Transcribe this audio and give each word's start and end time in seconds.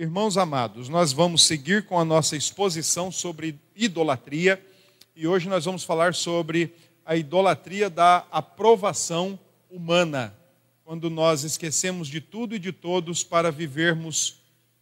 Irmãos 0.00 0.36
amados, 0.38 0.88
nós 0.88 1.12
vamos 1.12 1.42
seguir 1.42 1.84
com 1.84 1.98
a 1.98 2.04
nossa 2.04 2.36
exposição 2.36 3.10
sobre 3.10 3.58
idolatria 3.74 4.64
e 5.16 5.26
hoje 5.26 5.48
nós 5.48 5.64
vamos 5.64 5.82
falar 5.82 6.14
sobre 6.14 6.72
a 7.04 7.16
idolatria 7.16 7.90
da 7.90 8.24
aprovação 8.30 9.36
humana, 9.68 10.32
quando 10.84 11.10
nós 11.10 11.42
esquecemos 11.42 12.06
de 12.06 12.20
tudo 12.20 12.54
e 12.54 12.60
de 12.60 12.70
todos 12.70 13.24
para 13.24 13.50
vivermos 13.50 14.36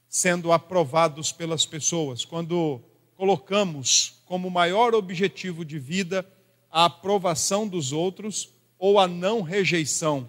sendo 0.07 0.53
aprovados 0.53 1.33
pelas 1.33 1.65
pessoas, 1.65 2.23
quando 2.23 2.79
colocamos 3.17 4.21
como 4.27 4.51
maior 4.51 4.95
objetivo 4.95 5.65
de 5.65 5.79
vida 5.79 6.31
a 6.71 6.85
aprovação 6.85 7.67
dos 7.67 7.91
outros 7.91 8.51
ou 8.79 9.01
a 9.01 9.09
não 9.09 9.41
rejeição 9.41 10.29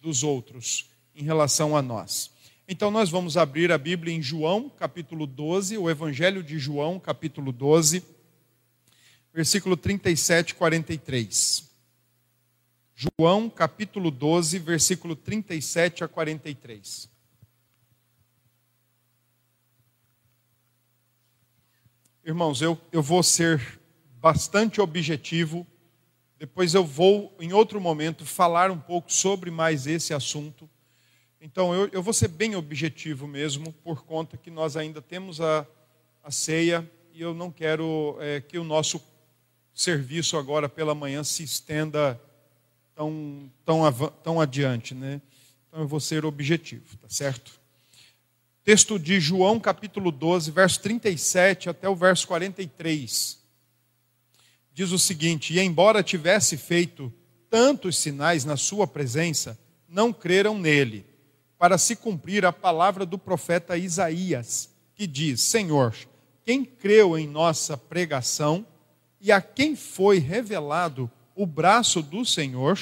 dos 0.00 0.22
outros 0.22 0.88
em 1.16 1.24
relação 1.24 1.76
a 1.76 1.82
nós. 1.82 2.30
Então 2.72 2.88
nós 2.88 3.10
vamos 3.10 3.36
abrir 3.36 3.72
a 3.72 3.76
Bíblia 3.76 4.14
em 4.14 4.22
João, 4.22 4.70
capítulo 4.70 5.26
12, 5.26 5.76
o 5.76 5.90
Evangelho 5.90 6.40
de 6.40 6.56
João, 6.56 7.00
capítulo 7.00 7.50
12, 7.50 8.00
versículo 9.34 9.76
37 9.76 10.50
e 10.50 10.54
43. 10.54 11.68
João, 12.94 13.50
capítulo 13.50 14.08
12, 14.08 14.60
versículo 14.60 15.16
37 15.16 16.04
a 16.04 16.08
43. 16.08 17.10
Irmãos, 22.24 22.62
eu, 22.62 22.80
eu 22.92 23.02
vou 23.02 23.24
ser 23.24 23.80
bastante 24.20 24.80
objetivo, 24.80 25.66
depois 26.38 26.72
eu 26.72 26.84
vou, 26.84 27.36
em 27.40 27.52
outro 27.52 27.80
momento, 27.80 28.24
falar 28.24 28.70
um 28.70 28.78
pouco 28.78 29.12
sobre 29.12 29.50
mais 29.50 29.88
esse 29.88 30.14
assunto 30.14 30.70
então, 31.40 31.74
eu, 31.74 31.88
eu 31.90 32.02
vou 32.02 32.12
ser 32.12 32.28
bem 32.28 32.54
objetivo 32.54 33.26
mesmo, 33.26 33.72
por 33.72 34.04
conta 34.04 34.36
que 34.36 34.50
nós 34.50 34.76
ainda 34.76 35.00
temos 35.00 35.40
a, 35.40 35.66
a 36.22 36.30
ceia 36.30 36.88
e 37.14 37.22
eu 37.22 37.32
não 37.32 37.50
quero 37.50 38.18
é, 38.20 38.42
que 38.42 38.58
o 38.58 38.64
nosso 38.64 39.00
serviço 39.72 40.36
agora 40.36 40.68
pela 40.68 40.94
manhã 40.94 41.24
se 41.24 41.42
estenda 41.42 42.20
tão, 42.94 43.50
tão, 43.64 43.80
tão 44.22 44.40
adiante. 44.40 44.94
Né? 44.94 45.22
Então, 45.66 45.80
eu 45.80 45.88
vou 45.88 45.98
ser 45.98 46.26
objetivo, 46.26 46.98
tá 46.98 47.08
certo? 47.08 47.58
Texto 48.62 48.98
de 48.98 49.18
João, 49.18 49.58
capítulo 49.58 50.12
12, 50.12 50.50
verso 50.50 50.80
37 50.82 51.70
até 51.70 51.88
o 51.88 51.96
verso 51.96 52.28
43. 52.28 53.38
Diz 54.74 54.92
o 54.92 54.98
seguinte: 54.98 55.54
E 55.54 55.60
embora 55.60 56.02
tivesse 56.02 56.58
feito 56.58 57.10
tantos 57.48 57.96
sinais 57.96 58.44
na 58.44 58.58
sua 58.58 58.86
presença, 58.86 59.58
não 59.88 60.12
creram 60.12 60.58
nele 60.58 61.09
para 61.60 61.76
se 61.76 61.94
cumprir 61.94 62.46
a 62.46 62.52
palavra 62.54 63.04
do 63.04 63.18
profeta 63.18 63.76
Isaías, 63.76 64.70
que 64.94 65.06
diz: 65.06 65.42
Senhor, 65.42 65.94
quem 66.42 66.64
creu 66.64 67.18
em 67.18 67.28
nossa 67.28 67.76
pregação 67.76 68.66
e 69.20 69.30
a 69.30 69.42
quem 69.42 69.76
foi 69.76 70.18
revelado 70.18 71.10
o 71.36 71.44
braço 71.44 72.00
do 72.00 72.24
Senhor, 72.24 72.78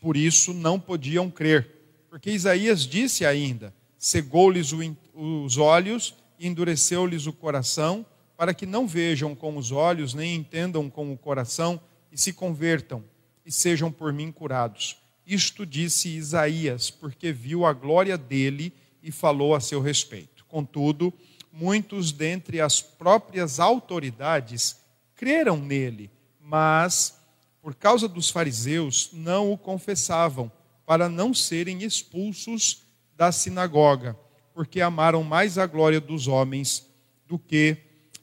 por 0.00 0.16
isso 0.16 0.54
não 0.54 0.78
podiam 0.78 1.28
crer. 1.28 1.68
Porque 2.08 2.30
Isaías 2.30 2.86
disse 2.86 3.26
ainda: 3.26 3.74
cegou-lhes 3.98 4.70
os 5.12 5.58
olhos 5.58 6.14
e 6.38 6.46
endureceu-lhes 6.46 7.26
o 7.26 7.32
coração, 7.32 8.06
para 8.36 8.54
que 8.54 8.66
não 8.66 8.86
vejam 8.86 9.34
com 9.34 9.56
os 9.56 9.72
olhos, 9.72 10.14
nem 10.14 10.36
entendam 10.36 10.88
com 10.88 11.12
o 11.12 11.18
coração, 11.18 11.80
e 12.12 12.16
se 12.16 12.32
convertam, 12.32 13.02
e 13.44 13.50
sejam 13.50 13.90
por 13.90 14.12
mim 14.12 14.30
curados. 14.30 14.96
Isto 15.26 15.66
disse 15.66 16.08
Isaías, 16.08 16.88
porque 16.88 17.32
viu 17.32 17.66
a 17.66 17.72
glória 17.72 18.16
dele 18.16 18.72
e 19.02 19.10
falou 19.10 19.54
a 19.54 19.60
seu 19.60 19.80
respeito. 19.80 20.44
Contudo, 20.46 21.12
muitos 21.52 22.12
dentre 22.12 22.60
as 22.60 22.80
próprias 22.80 23.58
autoridades 23.58 24.76
creram 25.16 25.56
nele, 25.56 26.10
mas, 26.40 27.18
por 27.60 27.74
causa 27.74 28.06
dos 28.06 28.30
fariseus, 28.30 29.10
não 29.12 29.52
o 29.52 29.58
confessavam, 29.58 30.52
para 30.84 31.08
não 31.08 31.34
serem 31.34 31.82
expulsos 31.82 32.84
da 33.16 33.32
sinagoga, 33.32 34.16
porque 34.54 34.80
amaram 34.80 35.24
mais 35.24 35.58
a 35.58 35.66
glória 35.66 36.00
dos 36.00 36.28
homens 36.28 36.86
do 37.26 37.36
que 37.38 37.76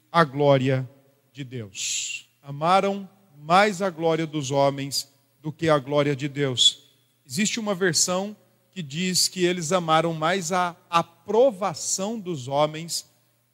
a 0.09 0.23
glória 0.23 0.89
de 1.33 1.43
Deus. 1.43 2.29
Amaram 2.41 3.09
mais 3.37 3.81
a 3.81 3.89
glória 3.89 4.25
dos 4.25 4.51
homens 4.51 5.11
do 5.41 5.51
que 5.51 5.67
a 5.67 5.77
glória 5.77 6.15
de 6.15 6.29
Deus. 6.29 6.82
Existe 7.25 7.59
uma 7.59 7.73
versão 7.73 8.35
que 8.71 8.81
diz 8.81 9.27
que 9.27 9.45
eles 9.45 9.71
amaram 9.71 10.13
mais 10.13 10.51
a 10.51 10.75
aprovação 10.89 12.19
dos 12.19 12.47
homens 12.47 13.09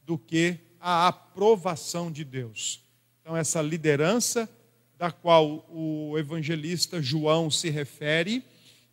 do 0.05 0.17
que 0.17 0.57
a 0.79 1.07
aprovação 1.07 2.11
de 2.11 2.23
Deus. 2.23 2.81
Então, 3.21 3.35
essa 3.35 3.61
liderança 3.61 4.49
da 4.97 5.11
qual 5.11 5.65
o 5.69 6.17
evangelista 6.17 7.01
João 7.01 7.51
se 7.51 7.69
refere, 7.69 8.43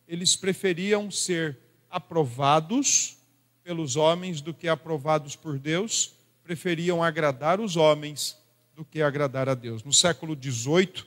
eles 0.07 0.35
preferiam 0.35 1.09
ser 1.09 1.57
aprovados 1.89 3.17
pelos 3.63 3.95
homens 3.95 4.39
do 4.39 4.53
que 4.53 4.67
aprovados 4.67 5.35
por 5.35 5.57
Deus, 5.57 6.13
preferiam 6.43 7.03
agradar 7.03 7.59
os 7.59 7.75
homens 7.75 8.37
do 8.75 8.85
que 8.85 9.01
agradar 9.01 9.49
a 9.49 9.53
Deus. 9.53 9.83
No 9.83 9.91
século 9.91 10.37
XVIII, 10.39 11.03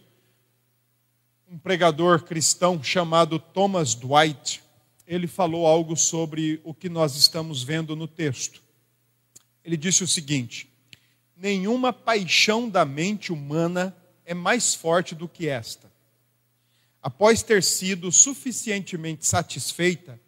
um 1.50 1.58
pregador 1.58 2.22
cristão 2.22 2.80
chamado 2.80 3.36
Thomas 3.36 3.96
Dwight, 3.96 4.62
ele 5.04 5.26
falou 5.26 5.66
algo 5.66 5.96
sobre 5.96 6.60
o 6.62 6.72
que 6.72 6.88
nós 6.88 7.16
estamos 7.16 7.60
vendo 7.64 7.96
no 7.96 8.06
texto. 8.06 8.62
Ele 9.64 9.76
disse 9.76 10.04
o 10.04 10.08
seguinte: 10.08 10.72
nenhuma 11.36 11.92
paixão 11.92 12.68
da 12.68 12.84
mente 12.84 13.32
humana 13.32 13.96
é 14.24 14.32
mais 14.32 14.76
forte 14.76 15.12
do 15.12 15.26
que 15.26 15.48
esta. 15.48 15.90
Após 17.02 17.42
ter 17.42 17.64
sido 17.64 18.12
suficientemente 18.12 19.26
satisfeita, 19.26 20.20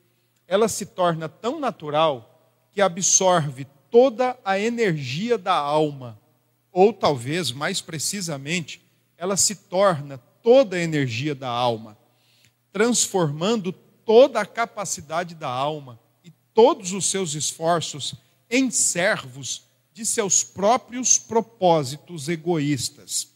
ela 0.49 0.67
se 0.67 0.87
torna 0.87 1.29
tão 1.29 1.61
natural 1.61 2.53
que 2.73 2.81
absorve 2.81 3.65
toda 3.93 4.37
a 4.45 4.59
energia 4.59 5.39
da 5.39 5.55
alma, 5.55 6.19
ou 6.73 6.93
talvez 6.93 7.53
mais 7.53 7.81
precisamente, 7.81 8.83
ela 9.17 9.37
se 9.37 9.55
torna 9.55 10.19
toda 10.43 10.77
a 10.77 10.81
energia 10.81 11.35
da 11.35 11.49
alma, 11.49 11.97
transformando 12.73 13.73
toda 13.73 14.41
a 14.41 14.47
capacidade 14.47 15.35
da 15.35 15.49
alma 15.49 15.99
e 16.25 16.31
todos 16.53 16.93
os 16.93 17.07
seus 17.07 17.35
esforços 17.35 18.15
em 18.51 18.71
servos 18.71 19.65
de 19.93 20.05
seus 20.05 20.43
próprios 20.43 21.19
propósitos 21.19 22.29
egoístas. 22.29 23.29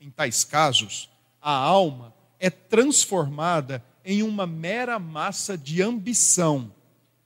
Em 0.00 0.10
tais 0.10 0.44
casos, 0.44 1.10
a 1.40 1.52
alma 1.52 2.14
é 2.38 2.50
transformada 2.50 3.84
em 4.04 4.22
uma 4.22 4.46
mera 4.46 4.98
massa 4.98 5.56
de 5.56 5.82
ambição. 5.82 6.72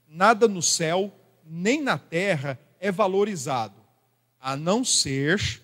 Nada 0.07 0.47
no 0.47 0.61
céu 0.61 1.13
nem 1.45 1.81
na 1.81 1.97
terra 1.97 2.59
é 2.79 2.91
valorizado, 2.91 3.81
a 4.39 4.55
não 4.55 4.83
ser 4.83 5.61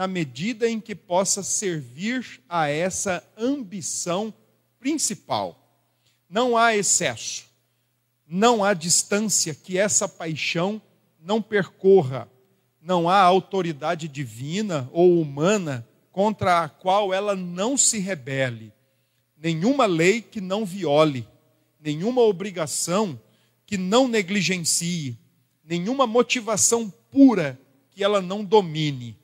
na 0.00 0.06
medida 0.06 0.66
em 0.66 0.80
que 0.80 0.94
possa 0.94 1.42
servir 1.42 2.40
a 2.48 2.70
essa 2.70 3.22
ambição 3.36 4.32
principal. 4.78 5.78
Não 6.26 6.56
há 6.56 6.74
excesso, 6.74 7.44
não 8.26 8.64
há 8.64 8.72
distância 8.72 9.54
que 9.54 9.76
essa 9.76 10.08
paixão 10.08 10.80
não 11.20 11.42
percorra, 11.42 12.26
não 12.80 13.10
há 13.10 13.20
autoridade 13.20 14.08
divina 14.08 14.88
ou 14.90 15.20
humana 15.20 15.86
contra 16.10 16.64
a 16.64 16.68
qual 16.70 17.12
ela 17.12 17.36
não 17.36 17.76
se 17.76 17.98
rebele, 17.98 18.72
nenhuma 19.36 19.84
lei 19.84 20.22
que 20.22 20.40
não 20.40 20.64
viole, 20.64 21.28
nenhuma 21.78 22.22
obrigação 22.22 23.20
que 23.66 23.76
não 23.76 24.08
negligencie, 24.08 25.18
nenhuma 25.62 26.06
motivação 26.06 26.88
pura 27.10 27.60
que 27.90 28.02
ela 28.02 28.22
não 28.22 28.42
domine 28.42 29.19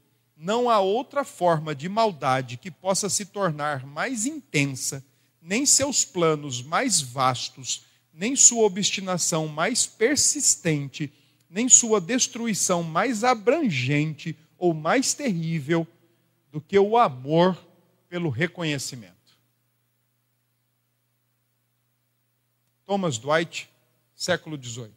não 0.47 0.71
há 0.71 0.79
outra 0.79 1.25
forma 1.25 1.75
de 1.75 1.89
maldade 1.89 2.57
que 2.57 2.71
possa 2.71 3.11
se 3.11 3.25
tornar 3.27 3.85
mais 3.85 4.27
intensa, 4.27 5.05
nem 5.43 5.67
seus 5.67 6.05
planos 6.05 6.63
mais 6.63 7.01
vastos, 7.01 7.85
nem 8.15 8.37
sua 8.37 8.63
obstinação 8.63 9.49
mais 9.49 9.89
persistente, 9.89 11.13
nem 11.51 11.69
sua 11.69 12.01
destruição 12.01 12.85
mais 12.85 13.25
abrangente 13.25 14.39
ou 14.57 14.73
mais 14.73 15.15
terrível 15.15 15.85
do 16.53 16.61
que 16.61 16.79
o 16.79 16.97
amor 16.97 17.59
pelo 18.09 18.31
reconhecimento. 18.31 19.17
Thomas 22.87 23.19
Dwight, 23.19 23.69
século 24.15 24.57
XVIII. 24.63 24.93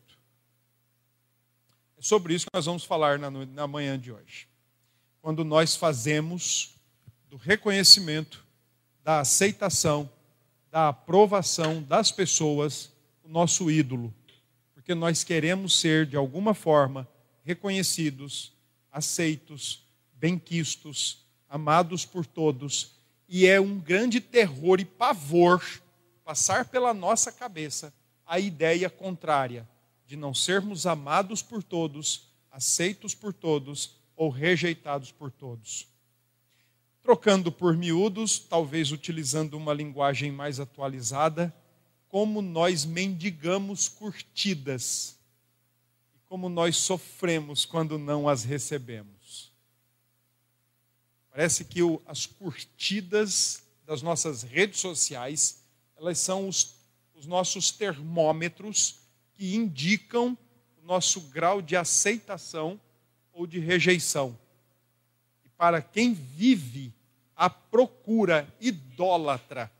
É 1.97 2.03
sobre 2.03 2.35
isso 2.35 2.45
que 2.45 2.55
nós 2.55 2.67
vamos 2.67 2.83
falar 2.83 3.17
na, 3.17 3.31
na 3.31 3.65
manhã 3.65 3.99
de 3.99 4.11
hoje 4.11 4.48
quando 5.21 5.43
nós 5.43 5.75
fazemos 5.75 6.75
do 7.29 7.37
reconhecimento, 7.37 8.43
da 9.03 9.19
aceitação, 9.19 10.09
da 10.71 10.89
aprovação 10.89 11.81
das 11.81 12.11
pessoas 12.11 12.91
o 13.23 13.29
nosso 13.29 13.69
ídolo. 13.69 14.13
Porque 14.73 14.95
nós 14.95 15.23
queremos 15.23 15.79
ser, 15.79 16.05
de 16.05 16.15
alguma 16.15 16.53
forma, 16.53 17.07
reconhecidos, 17.43 18.53
aceitos, 18.91 19.83
benquistos, 20.13 21.25
amados 21.47 22.05
por 22.05 22.25
todos, 22.25 22.95
e 23.27 23.45
é 23.45 23.59
um 23.59 23.79
grande 23.79 24.19
terror 24.19 24.79
e 24.79 24.85
pavor 24.85 25.63
passar 26.23 26.65
pela 26.65 26.93
nossa 26.93 27.31
cabeça 27.31 27.93
a 28.25 28.39
ideia 28.39 28.89
contrária 28.89 29.67
de 30.05 30.15
não 30.15 30.33
sermos 30.33 30.87
amados 30.87 31.41
por 31.41 31.61
todos, 31.61 32.29
aceitos 32.51 33.13
por 33.13 33.33
todos 33.33 33.98
ou 34.19 34.29
rejeitados 34.29 35.13
por 35.13 35.31
todos. 35.31 35.87
Trocando 37.01 37.53
por 37.53 37.77
miúdos, 37.77 38.37
talvez 38.37 38.91
utilizando 38.91 39.53
uma 39.53 39.73
linguagem 39.73 40.29
mais 40.29 40.59
atualizada, 40.59 41.55
como 42.09 42.41
nós 42.41 42.83
mendigamos 42.83 43.87
curtidas 43.87 45.17
e 46.13 46.19
como 46.27 46.49
nós 46.49 46.75
sofremos 46.75 47.63
quando 47.63 47.97
não 47.97 48.27
as 48.27 48.43
recebemos. 48.43 49.53
Parece 51.31 51.63
que 51.63 51.81
o, 51.81 52.01
as 52.05 52.25
curtidas 52.25 53.63
das 53.85 54.01
nossas 54.01 54.43
redes 54.43 54.81
sociais, 54.81 55.63
elas 55.95 56.19
são 56.19 56.49
os, 56.49 56.75
os 57.15 57.25
nossos 57.25 57.71
termômetros 57.71 58.99
que 59.37 59.55
indicam 59.55 60.37
o 60.83 60.85
nosso 60.85 61.21
grau 61.21 61.61
de 61.61 61.77
aceitação 61.77 62.77
ou 63.39 63.47
de 63.47 63.57
rejeição. 63.57 64.37
E 65.45 65.49
para 65.57 65.81
quem 65.81 66.13
vive 66.13 66.93
a 67.33 67.49
procura 67.49 68.45
idólatra 68.59 69.71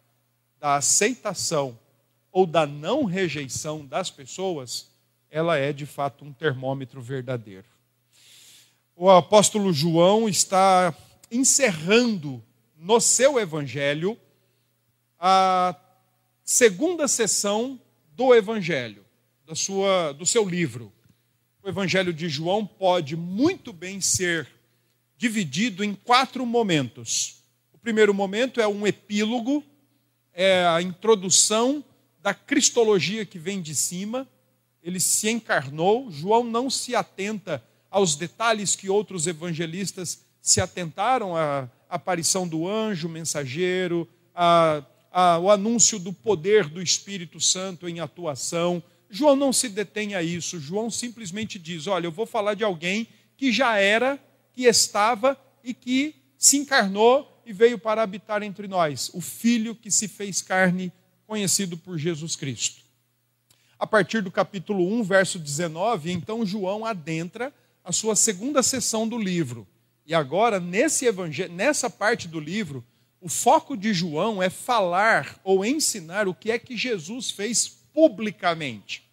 da 0.62 0.76
aceitação 0.76 1.78
ou 2.32 2.46
da 2.46 2.66
não 2.66 3.04
rejeição 3.04 3.86
das 3.86 4.10
pessoas, 4.10 4.88
ela 5.30 5.58
é 5.58 5.74
de 5.74 5.86
fato 5.86 6.24
um 6.24 6.32
termômetro 6.32 7.02
verdadeiro. 7.02 7.66
O 8.96 9.10
apóstolo 9.10 9.74
João 9.74 10.30
está 10.30 10.96
encerrando 11.30 12.42
no 12.78 13.02
seu 13.02 13.38
evangelho 13.38 14.18
a 15.20 15.76
segunda 16.46 17.10
sessão 17.10 17.78
do 18.16 18.34
evangelho, 18.34 19.06
da 19.46 19.54
sua, 19.54 20.14
do 20.14 20.26
seu 20.26 20.48
livro 20.48 20.94
o 21.70 21.72
Evangelho 21.72 22.12
de 22.12 22.28
João 22.28 22.66
pode 22.66 23.16
muito 23.16 23.72
bem 23.72 24.02
ser 24.02 24.48
dividido 25.16 25.84
em 25.84 25.94
quatro 25.94 26.44
momentos. 26.44 27.44
O 27.72 27.78
primeiro 27.78 28.12
momento 28.12 28.60
é 28.60 28.68
um 28.68 28.88
epílogo, 28.88 29.64
é 30.34 30.66
a 30.66 30.82
introdução 30.82 31.86
da 32.24 32.34
cristologia 32.34 33.24
que 33.24 33.38
vem 33.38 33.62
de 33.62 33.76
cima. 33.76 34.28
Ele 34.82 35.00
se 35.00 35.30
encarnou. 35.30 36.10
João 36.10 36.44
não 36.44 36.72
se 36.72 36.96
atenta 36.96 37.64
aos 37.92 38.16
detalhes 38.16 38.76
que 38.76 38.90
outros 38.90 39.28
evangelistas 39.28 40.26
se 40.42 40.60
atentaram 40.60 41.38
à 41.38 41.70
aparição 41.88 42.48
do 42.48 42.68
anjo 42.68 43.08
mensageiro, 43.08 44.10
a, 44.34 44.84
a, 45.12 45.38
o 45.38 45.52
anúncio 45.52 46.00
do 46.00 46.12
poder 46.12 46.68
do 46.68 46.82
Espírito 46.82 47.40
Santo 47.40 47.88
em 47.88 48.00
atuação 48.00 48.82
João 49.10 49.36
não 49.36 49.52
se 49.52 49.68
detém 49.70 50.14
a 50.16 50.22
isso. 50.22 50.60
João 50.60 50.90
simplesmente 50.90 51.58
diz: 51.58 51.88
Olha, 51.88 52.08
eu 52.08 52.12
vou 52.12 52.26
falar 52.26 52.54
de 52.54 52.64
alguém 52.64 53.08
que 53.36 53.52
já 53.52 53.78
era, 53.78 54.22
que 54.54 54.64
estava 54.64 55.40
e 55.64 55.74
que 55.74 56.16
se 56.38 56.58
encarnou 56.58 57.42
e 57.46 57.52
veio 57.52 57.80
para 57.80 58.04
habitar 58.04 58.44
entre 58.44 58.68
nós, 58.68 59.10
o 59.14 59.22
Filho 59.22 59.74
que 59.74 59.90
se 59.90 60.08
fez 60.08 60.42
carne, 60.42 60.92
conhecido 61.26 61.76
por 61.78 61.98
Jesus 61.98 62.36
Cristo. 62.36 62.84
A 63.78 63.88
partir 63.88 64.22
do 64.22 64.30
capítulo 64.30 64.86
1, 65.00 65.04
verso 65.04 65.40
19, 65.40 66.12
então 66.12 66.46
João 66.46 66.86
adentra 66.86 67.54
a 67.84 67.92
sua 67.92 68.16
segunda 68.16 68.62
sessão 68.62 69.08
do 69.08 69.18
livro. 69.18 69.68
E 70.06 70.14
agora, 70.14 70.60
nesse 70.60 71.06
evangelho, 71.06 71.54
nessa 71.54 71.90
parte 71.90 72.28
do 72.28 72.40
livro, 72.40 72.86
o 73.22 73.30
foco 73.30 73.76
de 73.76 73.94
João 73.94 74.44
é 74.44 74.50
falar 74.50 75.40
ou 75.44 75.66
ensinar 75.66 76.28
o 76.28 76.34
que 76.34 76.52
é 76.52 76.60
que 76.60 76.78
Jesus 76.78 77.32
fez 77.32 77.79
publicamente. 77.94 79.04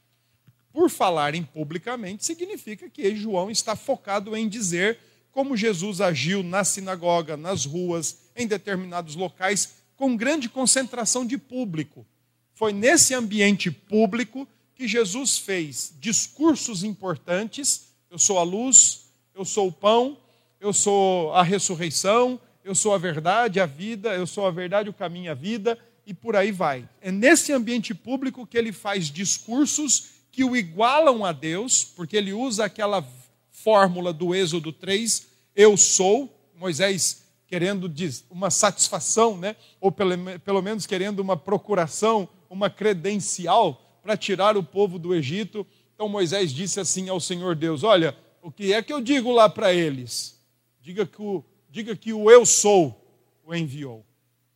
Por 0.73 0.91
falar 0.91 1.35
em 1.35 1.43
publicamente, 1.43 2.25
significa 2.25 2.89
que 2.91 3.17
João 3.17 3.51
está 3.51 3.75
focado 3.75 4.37
em 4.37 4.49
dizer 4.49 4.99
como 5.33 5.57
Jesus 5.57 6.01
agiu 6.01 6.43
na 6.43 6.65
sinagoga, 6.65 7.37
nas 7.37 7.65
ruas, 7.65 8.19
em 8.35 8.47
determinados 8.47 9.15
locais, 9.15 9.75
com 9.97 10.17
grande 10.17 10.49
concentração 10.49 11.27
de 11.27 11.39
público. 11.39 12.07
Foi 12.55 12.73
nesse 12.73 13.15
ambiente 13.15 13.71
público 13.71 14.49
que 14.75 14.87
Jesus 14.87 15.39
fez 15.39 15.95
discursos 15.99 16.85
importantes: 16.85 17.89
eu 18.11 18.19
sou 18.19 18.39
a 18.39 18.43
luz, 18.43 19.11
eu 19.35 19.45
sou 19.45 19.69
o 19.69 19.73
pão, 19.73 20.17
eu 20.61 20.73
sou 20.73 21.33
a 21.35 21.43
ressurreição, 21.43 22.41
eu 22.65 22.75
sou 22.75 22.95
a 22.95 22.99
verdade, 22.99 23.61
a 23.61 23.67
vida, 23.67 24.15
eu 24.15 24.27
sou 24.27 24.47
a 24.47 24.51
verdade, 24.51 24.89
o 24.89 24.95
caminho, 24.95 25.31
a 25.31 25.35
vida, 25.35 25.79
e 26.07 26.15
por 26.15 26.37
aí 26.37 26.53
vai. 26.53 26.89
É 27.01 27.11
nesse 27.11 27.53
ambiente 27.53 27.93
público 27.93 28.47
que 28.47 28.57
ele 28.57 28.73
faz 28.73 29.11
discursos 29.11 30.11
que 30.31 30.45
o 30.45 30.57
igualam 30.57 31.25
a 31.25 31.33
Deus, 31.33 31.83
porque 31.85 32.17
ele 32.17 32.33
usa 32.33 32.65
aquela 32.65 33.05
fórmula 33.51 34.13
do 34.13 34.35
Êxodo 34.35 34.73
3, 34.73 35.27
eu 35.57 35.77
sou, 35.77 36.33
Moisés 36.55 37.27
querendo 37.49 37.93
uma 38.31 38.51
satisfação, 38.51 39.37
né? 39.37 39.57
ou 39.81 39.91
pelo, 39.91 40.41
pelo 40.41 40.63
menos 40.63 40.87
querendo 40.87 41.21
uma 41.21 41.37
procuração, 41.37 42.29
uma 42.51 42.69
credencial 42.69 43.99
para 44.03 44.17
tirar 44.17 44.57
o 44.57 44.63
povo 44.63 44.99
do 44.99 45.15
Egito. 45.15 45.67
Então 45.95 46.09
Moisés 46.09 46.53
disse 46.53 46.79
assim 46.81 47.09
ao 47.09 47.21
Senhor 47.21 47.55
Deus: 47.55 47.83
Olha, 47.83 48.17
o 48.43 48.51
que 48.51 48.73
é 48.73 48.83
que 48.83 48.93
eu 48.93 49.01
digo 49.01 49.33
lá 49.33 49.49
para 49.49 49.73
eles? 49.73 50.41
Diga 50.81 51.07
que, 51.07 51.21
o, 51.21 51.45
diga 51.71 51.97
que 51.97 52.13
o 52.13 52.31
eu 52.31 52.45
sou 52.45 53.03
o 53.45 53.55
enviou. 53.55 54.05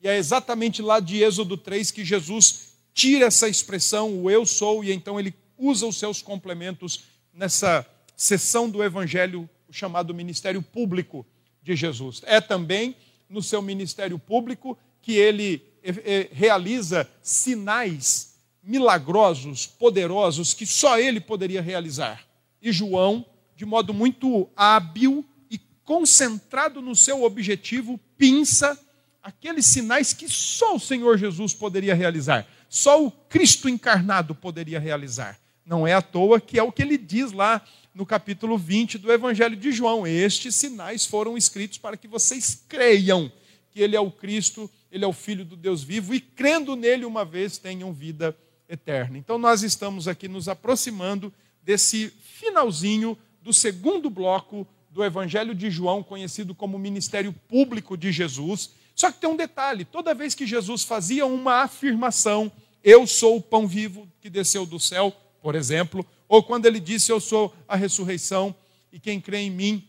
E 0.01 0.09
é 0.09 0.17
exatamente 0.17 0.81
lá 0.81 0.99
de 0.99 1.23
Êxodo 1.23 1.57
3 1.57 1.91
que 1.91 2.05
Jesus 2.05 2.71
tira 2.95 3.27
essa 3.27 3.49
expressão, 3.49 4.23
o 4.23 4.31
eu 4.31 4.47
sou, 4.47 4.83
e 4.83 4.93
então 4.93 5.21
ele 5.21 5.35
usa 5.57 5.87
os 5.87 5.99
seus 5.99 6.23
complementos 6.23 7.05
nessa 7.33 7.87
sessão 8.17 8.69
do 8.69 8.83
Evangelho 8.83 9.49
chamado 9.71 10.15
ministério 10.15 10.63
público 10.63 11.27
de 11.63 11.77
Jesus. 11.77 12.23
É 12.25 12.41
também 12.41 12.97
no 13.29 13.43
seu 13.43 13.63
ministério 13.63 14.19
público 14.19 14.77
que 15.03 15.13
ele 15.13 15.63
eh, 15.83 15.95
eh, 16.05 16.29
realiza 16.33 17.09
sinais 17.23 18.35
milagrosos, 18.63 19.67
poderosos, 19.67 20.53
que 20.53 20.67
só 20.67 20.99
ele 20.99 21.21
poderia 21.21 21.63
realizar. 21.63 22.27
E 22.61 22.73
João, 22.73 23.25
de 23.57 23.65
modo 23.65 23.95
muito 23.95 24.49
hábil 24.57 25.25
e 25.51 25.59
concentrado 25.85 26.83
no 26.83 26.95
seu 26.95 27.23
objetivo, 27.23 27.99
pinça 28.19 28.79
aqueles 29.23 29.67
sinais 29.67 30.13
que 30.13 30.29
só 30.29 30.77
o 30.77 30.81
Senhor 30.81 31.19
Jesus 31.19 31.53
poderia 31.55 31.95
realizar, 31.95 32.47
só 32.69 33.05
o 33.05 33.11
Cristo 33.11 33.69
encarnado 33.69 34.35
poderia 34.35 34.79
realizar. 34.79 35.39
Não 35.65 35.87
é 35.87 35.93
à 35.93 36.03
toa 36.03 36.41
que 36.41 36.59
é 36.59 36.63
o 36.63 36.73
que 36.73 36.83
ele 36.83 36.97
diz 36.99 37.33
lá 37.33 37.63
no 37.95 38.07
capítulo 38.07 38.57
20 38.57 38.99
do 38.99 39.13
Evangelho 39.13 39.57
de 39.57 39.73
João: 39.73 40.07
Estes 40.07 40.55
sinais 40.55 41.05
foram 41.05 41.37
escritos 41.37 41.79
para 41.79 41.97
que 41.97 42.09
vocês 42.09 42.65
creiam 42.69 43.31
que 43.71 43.81
ele 43.81 43.95
é 43.95 44.01
o 44.01 44.11
Cristo, 44.11 44.69
ele 44.91 45.05
é 45.05 45.09
o 45.09 45.13
Filho 45.13 45.45
do 45.45 45.57
Deus 45.57 45.83
vivo 45.83 46.15
e 46.15 46.21
crendo 46.21 46.75
nele 46.75 47.05
uma 47.05 47.25
vez 47.25 47.59
tenham 47.59 47.93
vida 47.93 48.37
eterna. 48.69 49.19
Então 49.19 49.39
nós 49.39 49.63
estamos 49.63 50.09
aqui 50.09 50.27
nos 50.27 50.49
aproximando 50.49 51.33
desse 51.63 52.13
finalzinho 52.21 53.17
do 53.43 53.53
segundo 53.53 54.11
bloco 54.11 54.67
do 54.91 55.05
Evangelho 55.05 55.55
de 55.55 55.71
João, 55.71 56.03
conhecido 56.03 56.55
como 56.55 56.79
ministério 56.79 57.33
público 57.49 57.97
de 57.97 58.11
Jesus 58.11 58.71
só 59.01 59.11
que 59.11 59.19
tem 59.19 59.31
um 59.31 59.37
detalhe: 59.37 59.87
toda 59.87 60.15
vez 60.15 60.35
que 60.35 60.47
Jesus 60.47 60.85
fazia 60.85 61.25
uma 61.25 61.63
afirmação, 61.63 62.53
eu 62.85 63.07
sou 63.07 63.39
o 63.39 63.41
pão 63.41 63.67
vivo 63.67 64.07
que 64.21 64.29
desceu 64.29 64.67
do 64.67 64.79
céu, 64.79 65.11
por 65.41 65.55
exemplo, 65.55 66.05
ou 66.29 66.43
quando 66.43 66.67
ele 66.67 66.79
disse, 66.79 67.11
eu 67.11 67.19
sou 67.19 67.55
a 67.67 67.77
ressurreição 67.77 68.55
e 68.93 69.01
quem 69.01 69.19
crê 69.19 69.39
em 69.39 69.51
mim, 69.51 69.89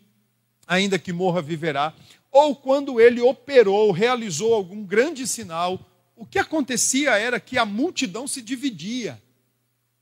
ainda 0.65 0.97
que 0.97 1.11
morra, 1.11 1.41
viverá, 1.41 1.93
ou 2.31 2.55
quando 2.55 3.01
ele 3.01 3.19
operou, 3.19 3.91
realizou 3.91 4.53
algum 4.53 4.81
grande 4.81 5.27
sinal, 5.27 5.77
o 6.15 6.25
que 6.25 6.39
acontecia 6.39 7.17
era 7.17 7.37
que 7.37 7.57
a 7.57 7.65
multidão 7.65 8.25
se 8.25 8.41
dividia. 8.41 9.21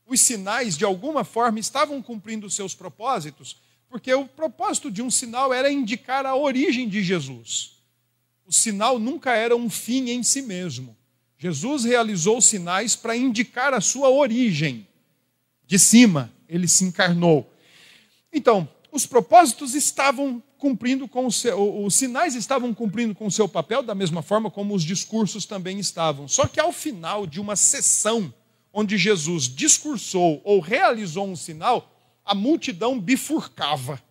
Os 0.06 0.20
sinais, 0.20 0.78
de 0.78 0.84
alguma 0.84 1.24
forma, 1.24 1.58
estavam 1.58 2.00
cumprindo 2.00 2.48
seus 2.48 2.76
propósitos, 2.76 3.56
porque 3.88 4.14
o 4.14 4.26
propósito 4.26 4.88
de 4.88 5.02
um 5.02 5.10
sinal 5.10 5.52
era 5.52 5.68
indicar 5.68 6.24
a 6.24 6.36
origem 6.36 6.88
de 6.88 7.02
Jesus 7.02 7.79
o 8.50 8.52
sinal 8.52 8.98
nunca 8.98 9.32
era 9.32 9.54
um 9.54 9.70
fim 9.70 10.10
em 10.10 10.24
si 10.24 10.42
mesmo. 10.42 10.96
Jesus 11.38 11.84
realizou 11.84 12.40
sinais 12.40 12.96
para 12.96 13.16
indicar 13.16 13.72
a 13.72 13.80
sua 13.80 14.10
origem. 14.10 14.88
De 15.68 15.78
cima, 15.78 16.32
ele 16.48 16.66
se 16.66 16.82
encarnou. 16.82 17.48
Então, 18.32 18.68
os 18.90 19.06
propósitos 19.06 19.76
estavam 19.76 20.42
cumprindo 20.58 21.06
com 21.06 21.26
o 21.26 21.30
seu, 21.30 21.84
os 21.84 21.94
sinais 21.94 22.34
estavam 22.34 22.74
cumprindo 22.74 23.14
com 23.14 23.24
o 23.24 23.30
seu 23.30 23.48
papel 23.48 23.84
da 23.84 23.94
mesma 23.94 24.20
forma 24.20 24.50
como 24.50 24.74
os 24.74 24.82
discursos 24.82 25.46
também 25.46 25.78
estavam. 25.78 26.26
Só 26.26 26.48
que 26.48 26.58
ao 26.58 26.72
final 26.72 27.28
de 27.28 27.40
uma 27.40 27.54
sessão, 27.54 28.34
onde 28.72 28.98
Jesus 28.98 29.44
discursou 29.44 30.40
ou 30.42 30.58
realizou 30.58 31.24
um 31.24 31.36
sinal, 31.36 31.96
a 32.24 32.34
multidão 32.34 32.98
bifurcava, 32.98 34.02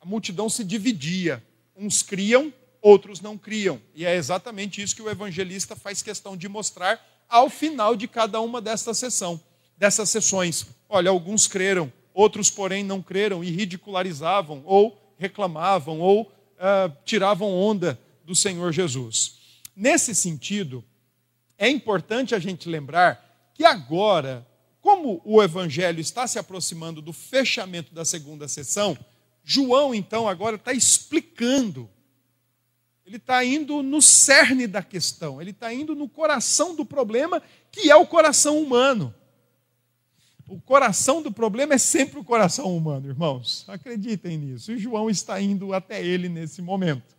a 0.00 0.06
multidão 0.06 0.48
se 0.48 0.62
dividia. 0.62 1.44
Uns 1.76 2.04
criam, 2.04 2.52
outros 2.80 3.20
não 3.20 3.36
criam. 3.36 3.80
E 3.94 4.04
é 4.04 4.14
exatamente 4.14 4.82
isso 4.82 4.94
que 4.94 5.02
o 5.02 5.10
evangelista 5.10 5.76
faz 5.76 6.02
questão 6.02 6.36
de 6.36 6.48
mostrar 6.48 7.00
ao 7.28 7.48
final 7.48 7.94
de 7.94 8.08
cada 8.08 8.40
uma 8.40 8.62
sessão, 8.76 9.40
dessas 9.76 10.10
sessões. 10.10 10.66
Olha, 10.88 11.10
alguns 11.10 11.46
creram, 11.46 11.92
outros, 12.12 12.50
porém, 12.50 12.82
não 12.82 13.00
creram 13.00 13.44
e 13.44 13.50
ridicularizavam, 13.50 14.62
ou 14.66 15.00
reclamavam, 15.16 16.00
ou 16.00 16.22
uh, 16.22 16.92
tiravam 17.04 17.48
onda 17.54 17.98
do 18.24 18.34
Senhor 18.34 18.72
Jesus. 18.72 19.38
Nesse 19.76 20.14
sentido, 20.14 20.84
é 21.56 21.68
importante 21.68 22.34
a 22.34 22.38
gente 22.38 22.68
lembrar 22.68 23.52
que 23.54 23.64
agora, 23.64 24.46
como 24.80 25.20
o 25.24 25.42
evangelho 25.42 26.00
está 26.00 26.26
se 26.26 26.38
aproximando 26.38 27.00
do 27.00 27.12
fechamento 27.12 27.94
da 27.94 28.04
segunda 28.04 28.48
sessão, 28.48 28.98
João, 29.44 29.94
então, 29.94 30.28
agora 30.28 30.56
está 30.56 30.72
explicando 30.72 31.88
ele 33.10 33.16
está 33.16 33.44
indo 33.44 33.82
no 33.82 34.00
cerne 34.00 34.68
da 34.68 34.84
questão, 34.84 35.42
ele 35.42 35.50
está 35.50 35.74
indo 35.74 35.96
no 35.96 36.08
coração 36.08 36.76
do 36.76 36.86
problema, 36.86 37.42
que 37.72 37.90
é 37.90 37.96
o 37.96 38.06
coração 38.06 38.62
humano. 38.62 39.12
O 40.46 40.60
coração 40.60 41.20
do 41.20 41.32
problema 41.32 41.74
é 41.74 41.78
sempre 41.78 42.20
o 42.20 42.24
coração 42.24 42.76
humano, 42.76 43.08
irmãos. 43.08 43.64
Acreditem 43.66 44.38
nisso. 44.38 44.70
E 44.70 44.78
João 44.78 45.10
está 45.10 45.40
indo 45.40 45.74
até 45.74 46.04
ele 46.04 46.28
nesse 46.28 46.62
momento. 46.62 47.16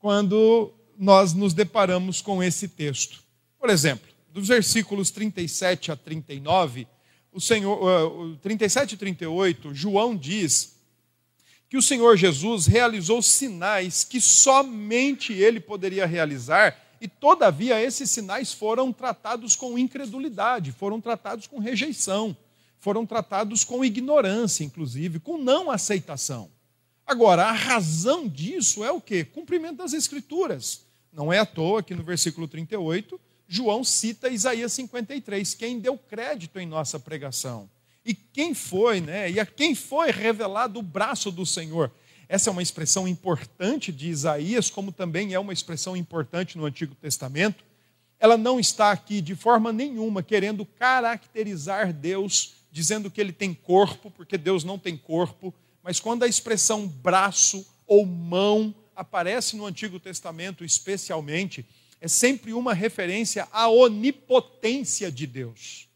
Quando 0.00 0.72
nós 0.98 1.32
nos 1.32 1.54
deparamos 1.54 2.20
com 2.20 2.42
esse 2.42 2.66
texto. 2.66 3.22
Por 3.56 3.70
exemplo, 3.70 4.08
dos 4.32 4.48
versículos 4.48 5.12
37 5.12 5.92
a 5.92 5.96
39, 5.96 6.88
o 7.32 7.40
Senhor, 7.40 8.36
37 8.42 8.94
e 8.94 8.96
38, 8.96 9.72
João 9.74 10.16
diz 10.16 10.77
que 11.68 11.76
o 11.76 11.82
Senhor 11.82 12.16
Jesus 12.16 12.66
realizou 12.66 13.20
sinais 13.20 14.02
que 14.04 14.20
somente 14.20 15.32
ele 15.32 15.60
poderia 15.60 16.06
realizar, 16.06 16.76
e 17.00 17.06
todavia 17.06 17.80
esses 17.80 18.10
sinais 18.10 18.52
foram 18.52 18.92
tratados 18.92 19.54
com 19.54 19.78
incredulidade, 19.78 20.72
foram 20.72 21.00
tratados 21.00 21.46
com 21.46 21.58
rejeição, 21.58 22.36
foram 22.80 23.06
tratados 23.06 23.64
com 23.64 23.84
ignorância, 23.84 24.64
inclusive, 24.64 25.20
com 25.20 25.38
não 25.38 25.70
aceitação. 25.70 26.50
Agora, 27.06 27.46
a 27.46 27.52
razão 27.52 28.28
disso 28.28 28.84
é 28.84 28.90
o 28.90 29.00
quê? 29.00 29.24
Cumprimento 29.24 29.76
das 29.76 29.92
Escrituras. 29.92 30.86
Não 31.12 31.32
é 31.32 31.38
à 31.38 31.46
toa 31.46 31.82
que 31.82 31.94
no 31.94 32.02
versículo 32.02 32.46
38, 32.46 33.20
João 33.46 33.82
cita 33.82 34.28
Isaías 34.28 34.72
53, 34.72 35.54
quem 35.54 35.78
deu 35.78 35.96
crédito 35.96 36.58
em 36.58 36.66
nossa 36.66 36.98
pregação. 37.00 37.68
E 38.08 38.14
quem 38.14 38.54
foi, 38.54 39.02
né? 39.02 39.30
E 39.30 39.38
a 39.38 39.44
quem 39.44 39.74
foi 39.74 40.10
revelado 40.10 40.78
o 40.78 40.82
braço 40.82 41.30
do 41.30 41.44
Senhor? 41.44 41.92
Essa 42.26 42.48
é 42.48 42.50
uma 42.50 42.62
expressão 42.62 43.06
importante 43.06 43.92
de 43.92 44.08
Isaías, 44.08 44.70
como 44.70 44.90
também 44.90 45.34
é 45.34 45.38
uma 45.38 45.52
expressão 45.52 45.94
importante 45.94 46.56
no 46.56 46.64
Antigo 46.64 46.94
Testamento. 46.94 47.62
Ela 48.18 48.38
não 48.38 48.58
está 48.58 48.92
aqui 48.92 49.20
de 49.20 49.34
forma 49.34 49.74
nenhuma 49.74 50.22
querendo 50.22 50.64
caracterizar 50.64 51.92
Deus, 51.92 52.54
dizendo 52.72 53.10
que 53.10 53.20
ele 53.20 53.30
tem 53.30 53.52
corpo, 53.52 54.10
porque 54.10 54.38
Deus 54.38 54.64
não 54.64 54.78
tem 54.78 54.96
corpo, 54.96 55.52
mas 55.82 56.00
quando 56.00 56.22
a 56.22 56.26
expressão 56.26 56.88
braço 56.88 57.66
ou 57.86 58.06
mão 58.06 58.74
aparece 58.96 59.54
no 59.54 59.66
Antigo 59.66 60.00
Testamento, 60.00 60.64
especialmente, 60.64 61.62
é 62.00 62.08
sempre 62.08 62.54
uma 62.54 62.72
referência 62.72 63.46
à 63.52 63.68
onipotência 63.68 65.12
de 65.12 65.26
Deus 65.26 65.87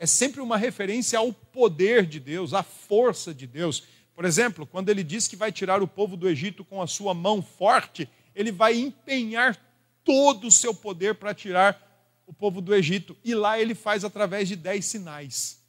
é 0.00 0.06
sempre 0.06 0.40
uma 0.40 0.56
referência 0.56 1.18
ao 1.18 1.30
poder 1.30 2.06
de 2.06 2.18
Deus, 2.18 2.54
à 2.54 2.62
força 2.62 3.34
de 3.34 3.46
Deus. 3.46 3.82
Por 4.14 4.24
exemplo, 4.24 4.66
quando 4.66 4.88
ele 4.88 5.04
diz 5.04 5.28
que 5.28 5.36
vai 5.36 5.52
tirar 5.52 5.82
o 5.82 5.86
povo 5.86 6.16
do 6.16 6.26
Egito 6.26 6.64
com 6.64 6.80
a 6.80 6.86
sua 6.86 7.12
mão 7.12 7.42
forte, 7.42 8.08
ele 8.34 8.50
vai 8.50 8.78
empenhar 8.78 9.54
todo 10.02 10.46
o 10.46 10.50
seu 10.50 10.74
poder 10.74 11.16
para 11.16 11.34
tirar 11.34 11.78
o 12.26 12.32
povo 12.32 12.62
do 12.62 12.74
Egito. 12.74 13.14
E 13.22 13.34
lá 13.34 13.60
ele 13.60 13.74
faz 13.74 14.02
através 14.02 14.48
de 14.48 14.56
dez 14.56 14.86
sinais, 14.86 15.60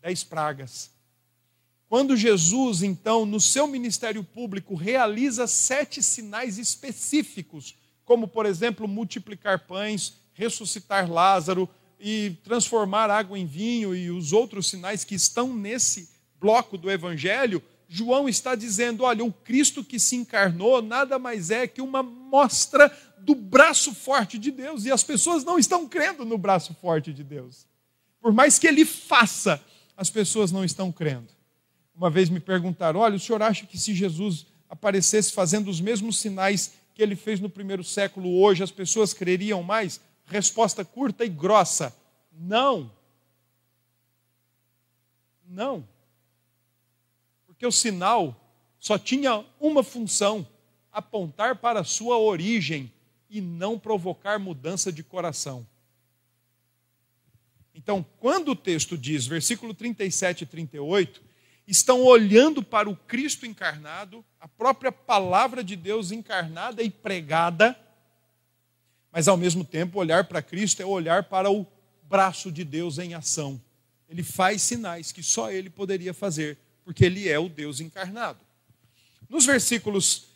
dez 0.00 0.24
pragas. 0.24 0.90
Quando 1.86 2.16
Jesus, 2.16 2.82
então, 2.82 3.26
no 3.26 3.38
seu 3.38 3.66
ministério 3.66 4.24
público, 4.24 4.74
realiza 4.74 5.46
sete 5.46 6.02
sinais 6.02 6.56
específicos, 6.56 7.74
como, 8.06 8.26
por 8.26 8.46
exemplo, 8.46 8.88
multiplicar 8.88 9.66
pães, 9.66 10.14
ressuscitar 10.32 11.12
Lázaro, 11.12 11.68
e 12.00 12.38
transformar 12.42 13.10
água 13.10 13.38
em 13.38 13.46
vinho 13.46 13.94
e 13.94 14.10
os 14.10 14.32
outros 14.32 14.68
sinais 14.68 15.04
que 15.04 15.14
estão 15.14 15.54
nesse 15.54 16.08
bloco 16.40 16.78
do 16.78 16.90
Evangelho, 16.90 17.62
João 17.88 18.28
está 18.28 18.54
dizendo: 18.54 19.04
olha, 19.04 19.24
o 19.24 19.32
Cristo 19.32 19.84
que 19.84 19.98
se 19.98 20.16
encarnou 20.16 20.80
nada 20.80 21.18
mais 21.18 21.50
é 21.50 21.66
que 21.66 21.82
uma 21.82 22.02
mostra 22.02 22.90
do 23.18 23.34
braço 23.34 23.94
forte 23.94 24.38
de 24.38 24.50
Deus, 24.50 24.84
e 24.84 24.90
as 24.90 25.02
pessoas 25.02 25.44
não 25.44 25.58
estão 25.58 25.86
crendo 25.86 26.24
no 26.24 26.38
braço 26.38 26.74
forte 26.80 27.12
de 27.12 27.22
Deus. 27.22 27.66
Por 28.20 28.32
mais 28.32 28.58
que 28.58 28.66
ele 28.66 28.84
faça, 28.84 29.62
as 29.96 30.08
pessoas 30.08 30.50
não 30.50 30.64
estão 30.64 30.90
crendo. 30.90 31.28
Uma 31.94 32.08
vez 32.08 32.30
me 32.30 32.40
perguntaram: 32.40 33.00
olha, 33.00 33.16
o 33.16 33.20
senhor 33.20 33.42
acha 33.42 33.66
que 33.66 33.76
se 33.76 33.94
Jesus 33.94 34.46
aparecesse 34.68 35.32
fazendo 35.32 35.68
os 35.68 35.80
mesmos 35.80 36.18
sinais 36.18 36.72
que 36.94 37.02
ele 37.02 37.16
fez 37.16 37.40
no 37.40 37.50
primeiro 37.50 37.82
século 37.84 38.40
hoje, 38.40 38.62
as 38.62 38.70
pessoas 38.70 39.12
creriam 39.12 39.62
mais? 39.62 40.00
Resposta 40.30 40.84
curta 40.84 41.24
e 41.24 41.28
grossa: 41.28 41.94
não. 42.32 42.90
Não. 45.44 45.86
Porque 47.46 47.66
o 47.66 47.72
sinal 47.72 48.36
só 48.78 48.96
tinha 48.96 49.44
uma 49.58 49.82
função: 49.82 50.46
apontar 50.92 51.56
para 51.56 51.80
a 51.80 51.84
sua 51.84 52.16
origem 52.16 52.92
e 53.28 53.40
não 53.40 53.76
provocar 53.76 54.38
mudança 54.38 54.92
de 54.92 55.02
coração. 55.02 55.66
Então, 57.74 58.04
quando 58.20 58.52
o 58.52 58.56
texto 58.56 58.96
diz, 58.96 59.26
versículo 59.26 59.74
37 59.74 60.42
e 60.42 60.46
38, 60.46 61.22
estão 61.66 62.02
olhando 62.04 62.62
para 62.62 62.88
o 62.88 62.96
Cristo 62.96 63.46
encarnado, 63.46 64.24
a 64.38 64.46
própria 64.46 64.92
palavra 64.92 65.64
de 65.64 65.74
Deus 65.76 66.12
encarnada 66.12 66.82
e 66.82 66.90
pregada, 66.90 67.78
mas 69.12 69.28
ao 69.28 69.36
mesmo 69.36 69.64
tempo, 69.64 69.98
olhar 69.98 70.24
para 70.24 70.42
Cristo 70.42 70.80
é 70.82 70.84
olhar 70.84 71.24
para 71.24 71.50
o 71.50 71.66
braço 72.04 72.50
de 72.50 72.64
Deus 72.64 72.98
em 72.98 73.14
ação. 73.14 73.60
Ele 74.08 74.22
faz 74.22 74.62
sinais 74.62 75.12
que 75.12 75.22
só 75.22 75.50
ele 75.50 75.70
poderia 75.70 76.12
fazer, 76.12 76.58
porque 76.84 77.04
ele 77.04 77.28
é 77.28 77.38
o 77.38 77.48
Deus 77.48 77.80
encarnado. 77.80 78.40
Nos 79.28 79.46
versículos 79.46 80.26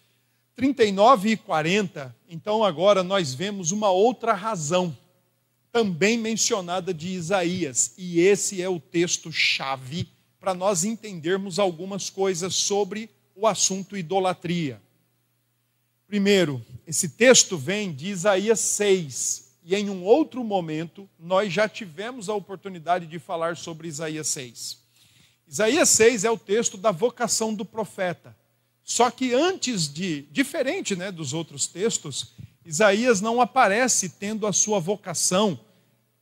39 0.55 1.31
e 1.31 1.37
40, 1.37 2.15
então 2.29 2.63
agora 2.63 3.03
nós 3.03 3.35
vemos 3.35 3.73
uma 3.73 3.91
outra 3.91 4.33
razão, 4.33 4.97
também 5.73 6.17
mencionada 6.17 6.95
de 6.95 7.09
Isaías, 7.09 7.93
e 7.99 8.21
esse 8.21 8.63
é 8.63 8.69
o 8.69 8.79
texto-chave 8.79 10.09
para 10.39 10.55
nós 10.55 10.85
entendermos 10.85 11.59
algumas 11.59 12.09
coisas 12.09 12.55
sobre 12.55 13.11
o 13.35 13.47
assunto 13.49 13.97
idolatria. 13.97 14.81
Primeiro, 16.07 16.65
esse 16.87 17.09
texto 17.09 17.57
vem 17.57 17.93
de 17.93 18.09
Isaías 18.09 18.61
6, 18.61 19.45
e 19.65 19.75
em 19.75 19.89
um 19.89 20.05
outro 20.05 20.45
momento 20.45 21.09
nós 21.19 21.53
já 21.53 21.67
tivemos 21.67 22.29
a 22.29 22.35
oportunidade 22.35 23.07
de 23.07 23.19
falar 23.19 23.57
sobre 23.57 23.89
Isaías 23.89 24.29
6. 24.29 24.79
Isaías 25.49 25.89
6 25.89 26.25
é 26.25 26.31
o 26.31 26.39
texto 26.39 26.77
da 26.77 26.91
vocação 26.91 27.55
do 27.55 27.65
profeta. 27.65 28.37
Só 28.83 29.11
que 29.11 29.33
antes 29.33 29.93
de, 29.93 30.23
diferente 30.31 30.95
né, 30.95 31.11
dos 31.11 31.33
outros 31.33 31.67
textos, 31.67 32.35
Isaías 32.67 33.23
não 33.23 33.41
aparece 33.41 34.11
tendo 34.11 34.47
a 34.47 34.53
sua 34.53 34.79
vocação 34.79 35.59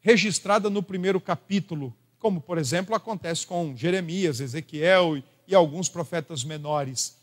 registrada 0.01 0.71
no 0.71 0.83
primeiro 0.83 1.21
capítulo, 1.21 1.95
como 2.21 2.41
por 2.41 2.59
exemplo 2.59 2.95
acontece 2.95 3.45
com 3.45 3.77
Jeremias, 3.77 4.41
Ezequiel 4.41 5.21
e 5.47 5.55
alguns 5.55 5.89
profetas 5.89 6.45
menores. 6.45 7.17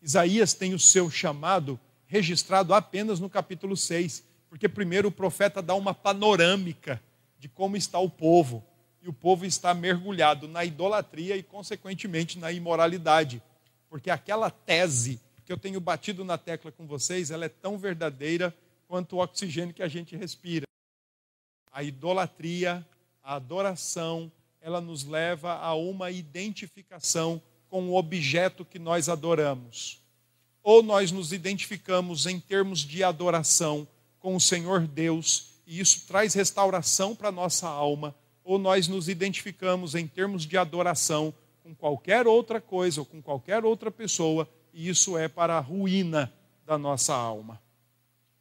Isaías 0.00 0.54
tem 0.54 0.74
o 0.74 0.78
seu 0.78 1.10
chamado 1.10 1.78
registrado 2.14 2.72
apenas 2.72 3.18
no 3.18 3.28
capítulo 3.28 3.76
6, 3.76 4.22
porque 4.48 4.68
primeiro 4.68 5.08
o 5.08 5.12
profeta 5.12 5.60
dá 5.60 5.74
uma 5.74 5.92
panorâmica 5.92 7.02
de 7.40 7.48
como 7.48 7.76
está 7.76 7.98
o 7.98 8.08
povo, 8.08 8.64
e 9.02 9.08
o 9.08 9.12
povo 9.12 9.44
está 9.44 9.74
mergulhado 9.74 10.46
na 10.46 10.64
idolatria 10.64 11.36
e, 11.36 11.42
consequentemente, 11.42 12.38
na 12.38 12.52
imoralidade, 12.52 13.42
porque 13.90 14.10
aquela 14.10 14.48
tese 14.48 15.20
que 15.44 15.52
eu 15.52 15.58
tenho 15.58 15.80
batido 15.80 16.24
na 16.24 16.38
tecla 16.38 16.70
com 16.70 16.86
vocês, 16.86 17.32
ela 17.32 17.46
é 17.46 17.48
tão 17.48 17.76
verdadeira 17.76 18.54
quanto 18.86 19.16
o 19.16 19.18
oxigênio 19.20 19.74
que 19.74 19.82
a 19.82 19.88
gente 19.88 20.16
respira. 20.16 20.66
A 21.72 21.82
idolatria, 21.82 22.86
a 23.24 23.34
adoração, 23.34 24.30
ela 24.60 24.80
nos 24.80 25.04
leva 25.04 25.54
a 25.54 25.74
uma 25.74 26.12
identificação 26.12 27.42
com 27.68 27.88
o 27.88 27.96
objeto 27.96 28.64
que 28.64 28.78
nós 28.78 29.08
adoramos 29.08 30.03
ou 30.64 30.82
nós 30.82 31.12
nos 31.12 31.30
identificamos 31.30 32.24
em 32.24 32.40
termos 32.40 32.80
de 32.80 33.04
adoração 33.04 33.86
com 34.18 34.34
o 34.34 34.40
Senhor 34.40 34.86
Deus, 34.86 35.50
e 35.66 35.78
isso 35.78 36.06
traz 36.08 36.32
restauração 36.32 37.14
para 37.14 37.28
a 37.28 37.32
nossa 37.32 37.68
alma, 37.68 38.14
ou 38.42 38.58
nós 38.58 38.88
nos 38.88 39.08
identificamos 39.08 39.94
em 39.94 40.06
termos 40.06 40.46
de 40.46 40.56
adoração 40.56 41.34
com 41.62 41.74
qualquer 41.74 42.26
outra 42.26 42.62
coisa 42.62 43.02
ou 43.02 43.06
com 43.06 43.20
qualquer 43.20 43.62
outra 43.62 43.90
pessoa, 43.90 44.48
e 44.72 44.88
isso 44.88 45.18
é 45.18 45.28
para 45.28 45.58
a 45.58 45.60
ruína 45.60 46.32
da 46.66 46.78
nossa 46.78 47.14
alma. 47.14 47.60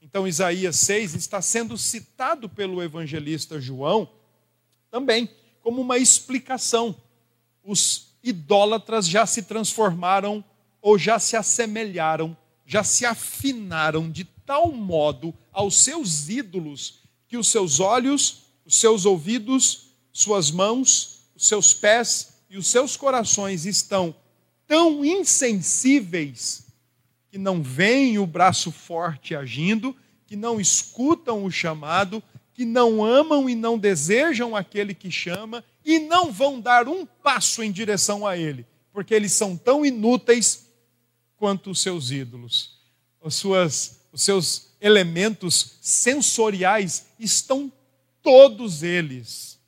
Então, 0.01 0.27
Isaías 0.27 0.77
6 0.77 1.15
está 1.15 1.42
sendo 1.42 1.77
citado 1.77 2.48
pelo 2.48 2.82
evangelista 2.82 3.60
João 3.60 4.10
também 4.89 5.30
como 5.62 5.82
uma 5.82 5.98
explicação. 5.98 6.96
Os 7.63 8.13
idólatras 8.24 9.08
já 9.08 9.25
se 9.25 9.44
transformaram 9.44 10.44
ou 10.83 10.99
já 10.99 11.17
se 11.17 11.37
assemelharam, 11.37 12.35
já 12.65 12.83
se 12.83 13.05
afinaram 13.05 14.11
de 14.11 14.25
tal 14.25 14.69
modo 14.69 15.33
aos 15.49 15.77
seus 15.77 16.27
ídolos 16.27 16.99
que 17.25 17.37
os 17.37 17.47
seus 17.47 17.79
olhos, 17.79 18.43
os 18.65 18.75
seus 18.75 19.05
ouvidos, 19.05 19.93
suas 20.11 20.51
mãos, 20.51 21.21
os 21.33 21.47
seus 21.47 21.73
pés 21.73 22.33
e 22.49 22.57
os 22.57 22.67
seus 22.67 22.97
corações 22.97 23.65
estão 23.65 24.13
tão 24.67 25.05
insensíveis 25.05 26.65
que 27.31 27.37
não 27.37 27.63
veem 27.63 28.19
o 28.19 28.27
braço 28.27 28.69
forte 28.69 29.33
agindo, 29.33 29.95
que 30.27 30.35
não 30.35 30.59
escutam 30.59 31.45
o 31.45 31.49
chamado, 31.49 32.21
que 32.53 32.65
não 32.65 33.03
amam 33.03 33.49
e 33.49 33.55
não 33.55 33.77
desejam 33.77 34.53
aquele 34.53 34.93
que 34.93 35.09
chama 35.09 35.63
e 35.85 35.97
não 35.97 36.29
vão 36.31 36.59
dar 36.59 36.89
um 36.89 37.05
passo 37.05 37.63
em 37.63 37.71
direção 37.71 38.27
a 38.27 38.37
ele, 38.37 38.65
porque 38.91 39.13
eles 39.13 39.31
são 39.31 39.55
tão 39.55 39.85
inúteis 39.85 40.62
quanto 41.43 41.71
os 41.71 41.81
seus 41.81 42.09
ídolos. 42.09 42.71
As 43.21 43.35
suas, 43.35 44.00
os 44.13 44.21
seus 44.21 44.69
elementos 44.79 45.77
sensoriais 45.81 47.07
estão 47.19 47.69
todos 48.21 48.81
eles 48.81 49.59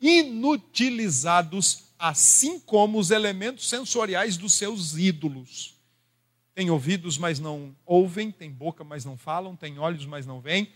inutilizados, 0.00 1.84
assim 1.96 2.58
como 2.58 2.98
os 2.98 3.12
elementos 3.12 3.68
sensoriais 3.68 4.36
dos 4.36 4.54
seus 4.54 4.98
ídolos. 4.98 5.76
Tem 6.52 6.70
ouvidos, 6.70 7.16
mas 7.18 7.38
não 7.38 7.76
ouvem, 7.86 8.32
tem 8.32 8.50
boca, 8.50 8.82
mas 8.82 9.04
não 9.04 9.16
falam, 9.16 9.54
tem 9.54 9.78
olhos, 9.78 10.06
mas 10.06 10.26
não 10.26 10.40
veem, 10.40 10.72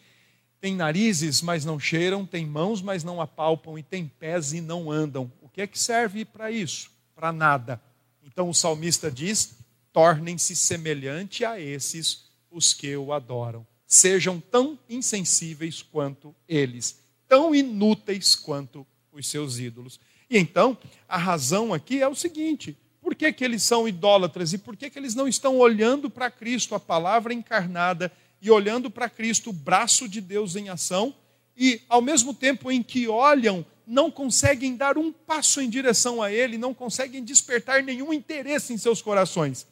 tem 0.61 0.77
narizes, 0.77 1.43
mas 1.43 1.65
não 1.65 1.81
cheiram, 1.81 2.25
tem 2.25 2.47
mãos, 2.47 2.81
mas 2.81 3.03
não 3.03 3.21
apalpam, 3.21 3.77
e 3.77 3.83
tem 3.83 4.07
pés 4.07 4.53
e 4.53 4.61
não 4.61 4.93
andam. 4.93 5.33
O 5.43 5.49
que 5.49 5.61
é 5.61 5.67
que 5.67 5.77
serve 5.77 6.25
para 6.25 6.53
isso? 6.53 6.89
Para 7.17 7.33
nada. 7.33 7.83
Então 8.23 8.49
o 8.49 8.55
salmista 8.55 9.11
diz: 9.11 9.59
tornem-se 9.93 10.55
semelhante 10.55 11.45
a 11.45 11.61
esses 11.61 12.25
os 12.51 12.73
que 12.73 12.97
o 12.97 13.13
adoram. 13.13 13.67
Sejam 13.87 14.41
tão 14.41 14.79
insensíveis 14.89 15.83
quanto 15.83 16.35
eles, 16.49 17.01
tão 17.29 17.55
inúteis 17.55 18.35
quanto 18.35 18.87
os 19.13 19.29
seus 19.29 19.59
ídolos. 19.59 19.99
E 20.29 20.39
então, 20.39 20.79
a 21.09 21.17
razão 21.17 21.75
aqui 21.75 22.01
é 22.01 22.09
o 22.09 22.15
seguinte: 22.15 22.77
por 23.01 23.15
que, 23.15 23.33
que 23.33 23.45
eles 23.45 23.63
são 23.63 23.89
idólatras 23.89 24.53
e 24.53 24.59
por 24.59 24.77
que, 24.77 24.89
que 24.91 24.99
eles 24.99 25.15
não 25.15 25.27
estão 25.27 25.59
olhando 25.59 26.09
para 26.09 26.31
Cristo, 26.31 26.75
a 26.75 26.81
palavra 26.81 27.35
encarnada, 27.35 28.13
e 28.41 28.51
olhando 28.51 28.91
para 28.91 29.11
Cristo, 29.11 29.51
o 29.51 29.53
braço 29.53 30.09
de 30.09 30.21
Deus 30.21 30.57
em 30.57 30.69
ação, 30.69 31.15
e 31.57 31.83
ao 31.89 32.01
mesmo 32.01 32.33
tempo 32.33 32.71
em 32.71 32.83
que 32.83 33.09
olham, 33.09 33.67
não 33.87 34.11
conseguem 34.11 34.77
dar 34.77 34.97
um 34.97 35.13
passo 35.13 35.61
em 35.61 35.69
direção 35.69 36.23
a 36.23 36.33
Ele, 36.33 36.57
não 36.57 36.73
conseguem 36.73 37.25
despertar 37.25 37.83
nenhum 37.83 38.13
interesse 38.13 38.73
em 38.73 38.79
seus 38.79 39.03
corações. 39.03 39.67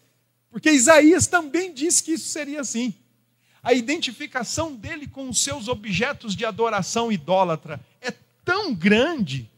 Porque 0.50 0.70
Isaías 0.70 1.26
também 1.26 1.72
disse 1.72 2.02
que 2.02 2.12
isso 2.12 2.28
seria 2.28 2.60
assim. 2.60 2.94
A 3.62 3.72
identificação 3.72 4.74
dele 4.74 5.06
com 5.06 5.28
os 5.28 5.42
seus 5.42 5.68
objetos 5.68 6.34
de 6.34 6.44
adoração 6.44 7.12
idólatra 7.12 7.80
é 8.00 8.10
tão 8.44 8.74
grande 8.74 9.50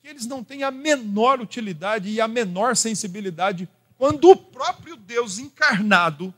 que 0.00 0.08
eles 0.08 0.26
não 0.26 0.42
têm 0.42 0.62
a 0.62 0.70
menor 0.70 1.40
utilidade 1.40 2.08
e 2.08 2.20
a 2.20 2.26
menor 2.26 2.76
sensibilidade 2.76 3.68
quando 3.96 4.30
o 4.30 4.36
próprio 4.36 4.96
Deus 4.96 5.38
encarnado 5.38 6.34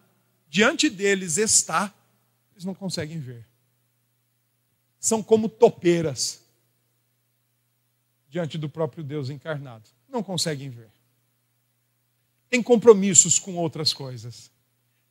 diante 0.51 0.91
deles 0.91 1.39
está 1.39 1.93
eles 2.55 2.65
não 2.65 2.75
conseguem 2.75 3.19
ver. 3.19 3.45
São 4.99 5.23
como 5.23 5.49
topeiras 5.49 6.43
diante 8.29 8.57
do 8.57 8.69
próprio 8.69 9.05
Deus 9.05 9.29
encarnado. 9.29 9.89
Não 10.09 10.23
conseguem 10.23 10.71
ver. 10.71 10.89
Tem 12.55 12.63
compromissos 12.63 13.37
com 13.37 13.57
outras 13.57 13.93
coisas. 13.93 14.49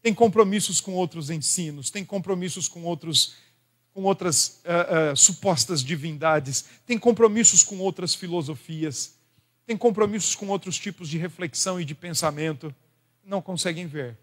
Tem 0.01 0.13
compromissos 0.13 0.79
com 0.79 0.93
outros 0.93 1.29
ensinos, 1.29 1.89
tem 1.89 2.05
compromissos 2.05 2.69
com 2.69 2.83
outros 2.83 3.33
com 3.93 4.03
outras 4.03 4.61
uh, 4.63 5.11
uh, 5.11 5.17
supostas 5.17 5.83
divindades, 5.83 6.63
tem 6.85 6.97
compromissos 6.97 7.61
com 7.61 7.79
outras 7.79 8.15
filosofias, 8.15 9.15
tem 9.65 9.75
compromissos 9.75 10.35
com 10.35 10.47
outros 10.47 10.79
tipos 10.79 11.09
de 11.09 11.17
reflexão 11.17 11.81
e 11.81 11.83
de 11.83 11.93
pensamento, 11.93 12.73
não 13.25 13.41
conseguem 13.41 13.87
ver. 13.87 14.17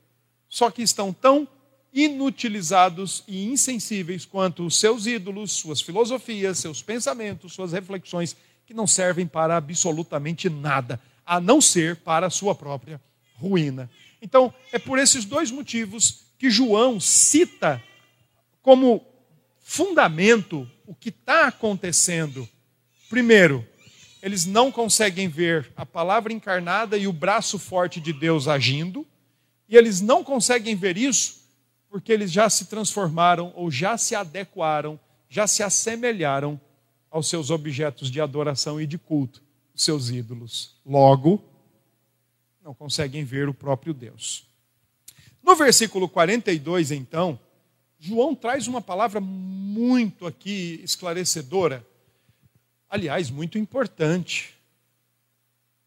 Só 0.49 0.71
que 0.71 0.81
estão 0.81 1.13
tão 1.13 1.47
inutilizados 1.93 3.23
e 3.29 3.45
insensíveis 3.45 4.25
quanto 4.25 4.65
os 4.65 4.81
seus 4.81 5.07
ídolos, 5.07 5.53
suas 5.53 5.83
filosofias, 5.83 6.59
seus 6.59 6.81
pensamentos, 6.81 7.53
suas 7.53 7.73
reflexões, 7.73 8.35
que 8.65 8.73
não 8.73 8.87
servem 8.87 9.27
para 9.27 9.59
absolutamente 9.59 10.49
nada, 10.49 10.99
a 11.27 11.39
não 11.39 11.61
ser 11.61 11.97
para 11.97 12.27
a 12.27 12.31
sua 12.31 12.55
própria 12.55 12.99
ruína. 13.41 13.91
Então, 14.21 14.53
é 14.71 14.79
por 14.79 14.99
esses 14.99 15.25
dois 15.25 15.51
motivos 15.51 16.27
que 16.39 16.51
João 16.51 17.01
cita 17.01 17.83
como 18.63 19.05
fundamento 19.61 20.69
o 20.87 20.95
que 20.95 21.09
está 21.09 21.47
acontecendo. 21.47 22.49
Primeiro, 23.09 23.67
eles 24.23 24.45
não 24.45 24.71
conseguem 24.71 25.29
ver 25.29 25.73
a 25.77 25.87
palavra 25.87 26.33
encarnada 26.33 26.99
e 26.99 27.07
o 27.07 27.13
braço 27.13 27.59
forte 27.59 28.01
de 28.01 28.13
Deus 28.13 28.47
agindo, 28.47 29.07
e 29.69 29.77
eles 29.77 30.01
não 30.01 30.23
conseguem 30.23 30.75
ver 30.75 30.97
isso 30.97 31.41
porque 31.89 32.13
eles 32.13 32.31
já 32.31 32.49
se 32.49 32.67
transformaram 32.67 33.53
ou 33.57 33.71
já 33.71 33.97
se 33.99 34.15
adequaram, 34.15 34.99
já 35.29 35.47
se 35.47 35.63
assemelharam 35.63 36.61
aos 37.11 37.29
seus 37.29 37.51
objetos 37.51 38.11
de 38.11 38.21
adoração 38.21 38.81
e 38.81 38.87
de 38.87 38.97
culto, 38.97 39.43
os 39.75 39.83
seus 39.83 40.09
ídolos. 40.09 40.77
Logo, 40.87 41.43
não 42.63 42.75
conseguem 42.75 43.25
ver 43.25 43.49
o 43.49 43.55
próprio 43.55 43.95
Deus. 43.95 44.47
No 45.43 45.57
versículo 45.57 46.09
42, 46.09 46.91
então, 46.91 47.39
João 47.99 48.35
traz 48.35 48.67
uma 48.67 48.81
palavra 48.81 49.21
muito 49.21 50.27
aqui 50.27 50.81
esclarecedora, 50.83 51.87
aliás, 52.89 53.31
muito 53.31 53.59
importante. 53.59 54.55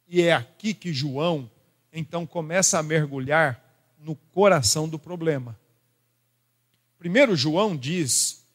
E 0.08 0.22
é 0.22 0.34
aqui 0.34 0.74
que 0.74 0.94
João, 0.94 1.50
então, 1.92 2.26
começa 2.26 2.80
a 2.80 2.84
mergulhar 2.84 3.64
no 4.00 4.16
coração 4.16 4.88
do 4.88 5.00
problema. 5.00 5.58
Primeiro, 6.98 7.36
João 7.36 7.76
diz, 7.76 8.46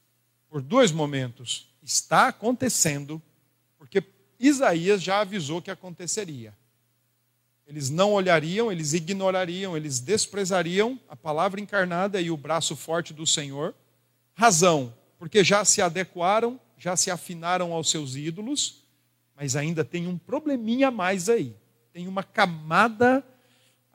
por 0.48 0.61
dois 0.61 0.90
momentos, 0.90 1.68
está 1.83 2.28
acontecendo, 2.28 3.20
porque 3.76 4.02
Isaías 4.38 5.02
já 5.02 5.20
avisou 5.20 5.62
que 5.62 5.70
aconteceria. 5.70 6.54
Eles 7.68 7.90
não 7.90 8.14
olhariam, 8.14 8.72
eles 8.72 8.94
ignorariam, 8.94 9.76
eles 9.76 10.00
desprezariam 10.00 10.98
a 11.07 11.14
palavra 11.14 11.61
encarnada 11.61 12.18
e 12.18 12.31
o 12.31 12.37
braço 12.37 12.74
forte 12.74 13.12
do 13.12 13.26
Senhor. 13.26 13.74
Razão, 14.33 14.94
porque 15.18 15.44
já 15.44 15.62
se 15.66 15.83
adequaram, 15.83 16.59
já 16.78 16.96
se 16.96 17.11
afinaram 17.11 17.74
aos 17.74 17.90
seus 17.90 18.16
ídolos, 18.16 18.85
mas 19.37 19.54
ainda 19.54 19.85
tem 19.85 20.07
um 20.07 20.16
probleminha 20.16 20.88
a 20.88 20.90
mais 20.90 21.28
aí. 21.28 21.54
Tem 21.92 22.09
uma 22.09 22.22
camada 22.22 23.22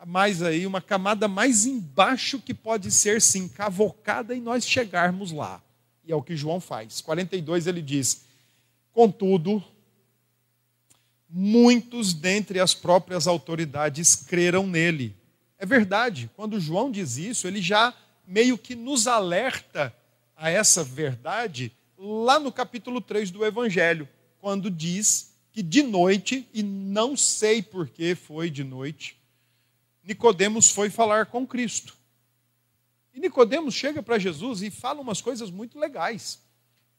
mais 0.06 0.44
aí, 0.44 0.68
uma 0.68 0.82
camada 0.82 1.28
mais 1.28 1.66
embaixo 1.66 2.40
que 2.40 2.54
pode 2.54 2.92
ser 2.92 3.20
sim 3.24 3.48
cavocada 3.48 4.36
e 4.36 4.40
nós 4.40 4.68
chegarmos 4.68 5.32
lá. 5.32 5.60
E 6.06 6.12
é 6.12 6.16
o 6.16 6.22
que 6.22 6.36
João 6.36 6.60
faz. 6.60 7.02
42 7.02 7.66
ele 7.66 7.82
diz: 7.82 8.26
Contudo, 8.92 9.64
muitos 11.36 12.14
dentre 12.14 12.60
as 12.60 12.76
próprias 12.76 13.26
autoridades 13.26 14.16
creram 14.16 14.68
nele. 14.68 15.16
É 15.58 15.66
verdade, 15.66 16.30
quando 16.36 16.60
João 16.60 16.92
diz 16.92 17.18
isso, 17.18 17.48
ele 17.48 17.60
já 17.60 17.92
meio 18.28 18.56
que 18.56 18.76
nos 18.76 19.08
alerta 19.08 19.94
a 20.36 20.52
essa 20.52 20.84
verdade 20.84 21.72
lá 21.98 22.40
no 22.40 22.52
capítulo 22.52 23.02
3 23.02 23.32
do 23.32 23.44
Evangelho, 23.44 24.08
quando 24.40 24.70
diz 24.70 25.34
que 25.52 25.64
de 25.64 25.82
noite, 25.82 26.48
e 26.54 26.62
não 26.62 27.18
sei 27.18 27.64
por 27.64 27.88
que 27.88 28.14
foi 28.14 28.52
de 28.52 28.64
noite, 28.64 29.18
Nicodemos 30.04 30.70
foi 30.70 30.92
falar 30.92 31.26
com 31.28 31.48
Cristo. 31.48 31.96
E 33.12 33.20
Nicodemos 33.20 33.74
chega 33.74 34.04
para 34.04 34.20
Jesus 34.20 34.62
e 34.62 34.70
fala 34.70 35.02
umas 35.02 35.22
coisas 35.22 35.50
muito 35.50 35.80
legais. 35.80 36.40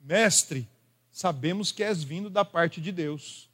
Mestre, 0.01 0.66
sabemos 1.12 1.70
que 1.70 1.85
és 1.85 2.03
vindo 2.03 2.29
da 2.29 2.44
parte 2.44 2.81
de 2.81 2.90
Deus. 2.90 3.49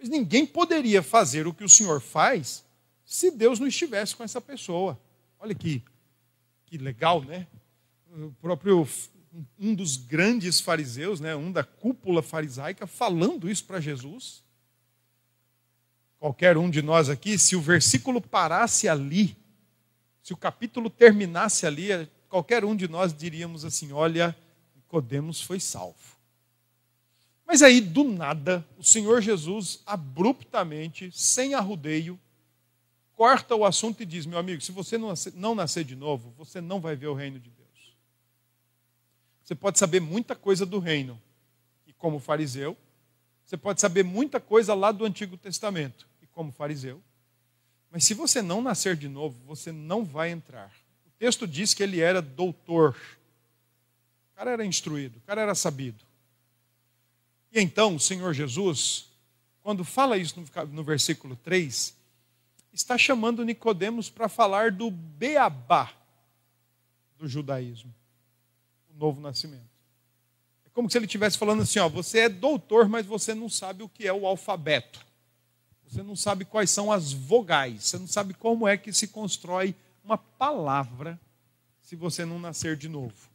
Pois 0.00 0.08
ninguém 0.08 0.46
poderia 0.46 1.02
fazer 1.02 1.46
o 1.46 1.52
que 1.52 1.62
o 1.62 1.68
Senhor 1.68 2.00
faz 2.00 2.64
se 3.04 3.30
Deus 3.30 3.60
não 3.60 3.66
estivesse 3.66 4.16
com 4.16 4.24
essa 4.24 4.40
pessoa. 4.40 4.98
Olha 5.38 5.54
que, 5.54 5.82
que 6.64 6.78
legal, 6.78 7.22
né? 7.22 7.46
O 8.10 8.32
próprio 8.40 8.88
um 9.58 9.74
dos 9.74 9.98
grandes 9.98 10.58
fariseus, 10.58 11.20
né, 11.20 11.36
um 11.36 11.52
da 11.52 11.62
cúpula 11.62 12.22
farisaica, 12.22 12.86
falando 12.86 13.48
isso 13.48 13.64
para 13.64 13.78
Jesus. 13.78 14.42
Qualquer 16.18 16.56
um 16.56 16.70
de 16.70 16.80
nós 16.80 17.10
aqui, 17.10 17.38
se 17.38 17.54
o 17.54 17.60
versículo 17.60 18.22
parasse 18.22 18.88
ali, 18.88 19.36
se 20.22 20.32
o 20.32 20.36
capítulo 20.36 20.88
terminasse 20.88 21.66
ali, 21.66 21.88
qualquer 22.26 22.64
um 22.64 22.74
de 22.74 22.88
nós 22.88 23.12
diríamos 23.12 23.66
assim: 23.66 23.92
olha, 23.92 24.34
Nicodemos 24.74 25.42
foi 25.42 25.60
salvo. 25.60 26.19
Mas 27.50 27.62
aí, 27.62 27.80
do 27.80 28.04
nada, 28.04 28.64
o 28.78 28.84
Senhor 28.84 29.20
Jesus, 29.20 29.82
abruptamente, 29.84 31.10
sem 31.12 31.52
arrudeio, 31.52 32.16
corta 33.16 33.56
o 33.56 33.64
assunto 33.64 34.00
e 34.04 34.06
diz: 34.06 34.24
meu 34.24 34.38
amigo, 34.38 34.62
se 34.62 34.70
você 34.70 34.96
não 34.96 35.52
nascer 35.56 35.82
de 35.82 35.96
novo, 35.96 36.32
você 36.38 36.60
não 36.60 36.80
vai 36.80 36.94
ver 36.94 37.08
o 37.08 37.12
reino 37.12 37.40
de 37.40 37.50
Deus. 37.50 37.96
Você 39.42 39.56
pode 39.56 39.80
saber 39.80 39.98
muita 39.98 40.36
coisa 40.36 40.64
do 40.64 40.78
reino, 40.78 41.20
e 41.88 41.92
como 41.92 42.20
fariseu, 42.20 42.76
você 43.44 43.56
pode 43.56 43.80
saber 43.80 44.04
muita 44.04 44.38
coisa 44.38 44.72
lá 44.72 44.92
do 44.92 45.04
Antigo 45.04 45.36
Testamento, 45.36 46.06
e 46.22 46.28
como 46.28 46.52
fariseu, 46.52 47.02
mas 47.90 48.04
se 48.04 48.14
você 48.14 48.40
não 48.40 48.62
nascer 48.62 48.94
de 48.94 49.08
novo, 49.08 49.36
você 49.44 49.72
não 49.72 50.04
vai 50.04 50.30
entrar. 50.30 50.72
O 51.04 51.10
texto 51.18 51.48
diz 51.48 51.74
que 51.74 51.82
ele 51.82 51.98
era 51.98 52.22
doutor, 52.22 52.96
o 54.30 54.36
cara 54.36 54.52
era 54.52 54.64
instruído, 54.64 55.18
o 55.18 55.22
cara 55.22 55.40
era 55.40 55.54
sabido. 55.56 56.08
E 57.52 57.60
então 57.60 57.96
o 57.96 58.00
Senhor 58.00 58.32
Jesus, 58.32 59.06
quando 59.62 59.84
fala 59.84 60.16
isso 60.16 60.42
no 60.70 60.84
versículo 60.84 61.36
3, 61.36 61.94
está 62.72 62.96
chamando 62.96 63.44
Nicodemos 63.44 64.08
para 64.08 64.28
falar 64.28 64.70
do 64.70 64.90
beabá 64.90 65.92
do 67.18 67.28
judaísmo, 67.28 67.94
o 68.94 68.98
novo 68.98 69.20
nascimento. 69.20 69.68
É 70.64 70.70
como 70.72 70.88
se 70.88 70.96
ele 70.96 71.06
estivesse 71.06 71.36
falando 71.36 71.62
assim: 71.62 71.78
ó, 71.78 71.88
você 71.88 72.20
é 72.20 72.28
doutor, 72.28 72.88
mas 72.88 73.04
você 73.04 73.34
não 73.34 73.48
sabe 73.48 73.82
o 73.82 73.88
que 73.88 74.06
é 74.06 74.12
o 74.12 74.26
alfabeto. 74.26 75.04
Você 75.86 76.02
não 76.04 76.14
sabe 76.14 76.44
quais 76.44 76.70
são 76.70 76.92
as 76.92 77.12
vogais. 77.12 77.84
Você 77.84 77.98
não 77.98 78.06
sabe 78.06 78.32
como 78.32 78.66
é 78.66 78.76
que 78.76 78.92
se 78.92 79.08
constrói 79.08 79.74
uma 80.04 80.16
palavra 80.16 81.20
se 81.82 81.96
você 81.96 82.24
não 82.24 82.38
nascer 82.38 82.76
de 82.76 82.88
novo. 82.88 83.28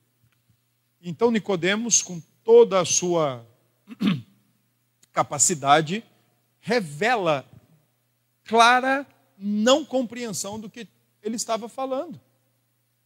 Então 1.01 1.29
Nicodemos, 1.29 2.01
com 2.01 2.21
toda 2.43 2.79
a 2.79 2.85
sua 2.85 3.45
capacidade, 5.11 6.03
revela 6.59 7.49
clara 8.43 9.05
não 9.37 9.83
compreensão 9.83 10.59
do 10.59 10.69
que 10.69 10.87
ele 11.21 11.35
estava 11.35 11.67
falando. 11.67 12.19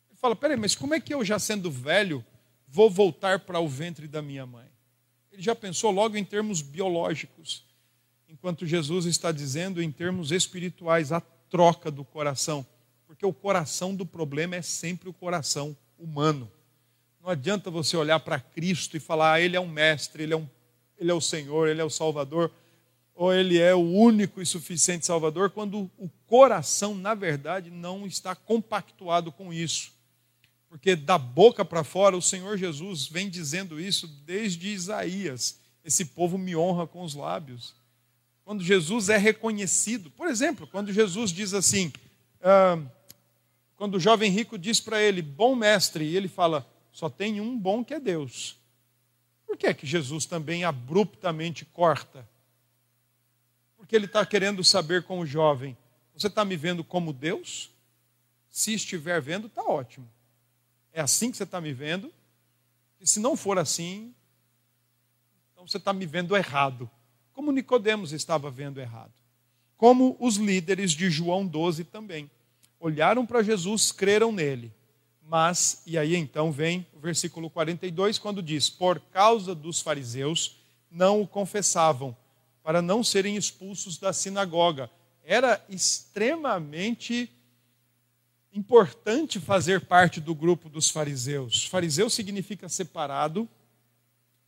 Ele 0.10 0.18
fala: 0.18 0.36
peraí, 0.36 0.58
mas 0.58 0.76
como 0.76 0.94
é 0.94 1.00
que 1.00 1.13
eu, 1.13 1.24
já 1.24 1.39
sendo 1.39 1.72
velho, 1.72 2.24
vou 2.68 2.89
voltar 2.89 3.39
para 3.39 3.60
o 3.60 3.68
ventre 3.68 4.08
da 4.08 4.22
minha 4.22 4.46
mãe? 4.46 4.68
Ele 5.32 5.42
já 5.42 5.56
pensou 5.56 5.92
logo 5.92 6.18
em 6.18 6.26
termos 6.26 6.62
biológicos, 6.62 7.63
enquanto 8.28 8.65
Jesus 8.65 9.06
está 9.06 9.32
dizendo 9.32 9.82
em 9.82 9.92
termos 9.92 10.32
espirituais, 10.32 11.12
a 11.12 11.22
troca 11.50 11.89
do 11.89 12.04
coração. 12.04 12.65
Porque 13.08 13.26
o 13.26 13.34
coração 13.34 13.96
do 13.96 14.06
problema 14.06 14.56
é 14.56 14.62
sempre 14.62 15.10
o 15.10 15.13
coração 15.13 15.76
humano. 15.98 16.52
Não 17.22 17.30
adianta 17.30 17.72
você 17.72 17.98
olhar 17.98 18.20
para 18.20 18.39
Cristo 18.39 18.96
e 18.96 19.00
falar, 19.00 19.34
ah, 19.34 19.42
Ele 19.42 19.56
é 19.56 19.60
um 19.60 19.68
mestre, 19.68 20.24
Ele 20.24 20.34
é, 20.34 20.38
um, 20.38 20.48
ele 20.99 21.12
é 21.12 21.13
o 21.13 21.21
Senhor, 21.21 21.67
Ele 21.67 21.81
é 21.81 21.83
o 21.83 21.89
Salvador 21.89 22.51
ou 23.19 23.33
ele 23.33 23.59
é 23.59 23.75
o 23.75 23.79
único 23.79 24.41
e 24.41 24.45
suficiente 24.45 25.05
Salvador, 25.05 25.49
quando 25.49 25.91
o 25.97 26.09
coração, 26.25 26.95
na 26.95 27.13
verdade, 27.13 27.69
não 27.69 28.07
está 28.07 28.33
compactuado 28.33 29.29
com 29.29 29.51
isso. 29.51 29.91
Porque 30.69 30.95
da 30.95 31.17
boca 31.17 31.65
para 31.65 31.83
fora, 31.83 32.15
o 32.15 32.21
Senhor 32.21 32.57
Jesus 32.57 33.07
vem 33.07 33.29
dizendo 33.29 33.77
isso 33.77 34.07
desde 34.25 34.69
Isaías: 34.69 35.59
esse 35.83 36.05
povo 36.05 36.38
me 36.38 36.55
honra 36.55 36.88
com 36.88 37.03
os 37.03 37.13
lábios. 37.13 37.75
Quando 38.45 38.63
Jesus 38.63 39.09
é 39.09 39.17
reconhecido, 39.17 40.09
por 40.12 40.29
exemplo, 40.29 40.65
quando 40.65 40.93
Jesus 40.93 41.31
diz 41.33 41.53
assim, 41.53 41.91
ah, 42.41 42.81
quando 43.75 43.95
o 43.95 43.99
jovem 43.99 44.31
rico 44.31 44.57
diz 44.57 44.79
para 44.79 45.01
ele, 45.03 45.21
bom 45.21 45.57
mestre, 45.57 46.05
e 46.05 46.15
ele 46.15 46.29
fala, 46.29 46.65
só 46.89 47.09
tem 47.09 47.41
um 47.41 47.59
bom 47.59 47.83
que 47.83 47.93
é 47.93 47.99
Deus. 47.99 48.59
Por 49.49 49.57
que 49.57 49.65
é 49.67 49.73
que 49.73 49.85
Jesus 49.85 50.25
também 50.25 50.63
abruptamente 50.63 51.65
corta 51.65 52.25
porque 53.89 53.95
ele 53.95 54.05
está 54.05 54.23
querendo 54.23 54.63
saber 54.63 55.01
com 55.01 55.19
o 55.19 55.25
jovem: 55.25 55.75
você 56.13 56.27
está 56.27 56.45
me 56.45 56.55
vendo 56.55 56.83
como 56.83 57.12
Deus? 57.12 57.71
Se 58.47 58.71
estiver 58.71 59.19
vendo, 59.19 59.47
está 59.47 59.63
ótimo. 59.63 60.07
É 60.93 61.01
assim 61.01 61.31
que 61.31 61.38
você 61.38 61.43
está 61.43 61.59
me 61.59 61.73
vendo? 61.73 62.13
E 63.01 63.07
se 63.07 63.19
não 63.19 63.35
for 63.35 63.57
assim, 63.57 64.13
então 65.51 65.67
você 65.67 65.77
está 65.77 65.91
me 65.91 66.05
vendo 66.05 66.38
errado. 66.38 66.88
Como 67.33 67.51
Nicodemos 67.51 68.12
estava 68.12 68.51
vendo 68.51 68.79
errado. 68.79 69.13
Como 69.75 70.15
os 70.19 70.35
líderes 70.35 70.91
de 70.91 71.09
João 71.09 71.47
12 71.47 71.85
também. 71.85 72.29
Olharam 72.79 73.25
para 73.25 73.41
Jesus, 73.41 73.91
creram 73.91 74.31
nele. 74.31 74.71
Mas, 75.30 75.84
e 75.86 75.96
aí 75.96 76.15
então 76.15 76.52
vem 76.52 76.88
o 76.92 77.00
versículo 77.00 77.52
42, 77.52 78.18
quando 78.18 78.42
diz: 78.42 78.68
Por 78.68 79.00
causa 79.00 79.54
dos 79.54 79.80
fariseus, 79.80 80.58
não 80.89 81.22
o 81.22 81.28
confessavam 81.28 82.18
para 82.63 82.82
não 82.82 83.04
serem 83.04 83.36
expulsos 83.36 84.00
da 84.00 84.12
sinagoga. 84.12 84.89
Era 85.24 85.63
extremamente 85.70 87.32
importante 88.52 89.39
fazer 89.39 89.82
parte 89.82 90.20
do 90.20 90.34
grupo 90.34 90.68
dos 90.68 90.89
fariseus. 90.89 91.63
Fariseu 91.68 92.10
significa 92.10 92.68
separado. 92.68 93.48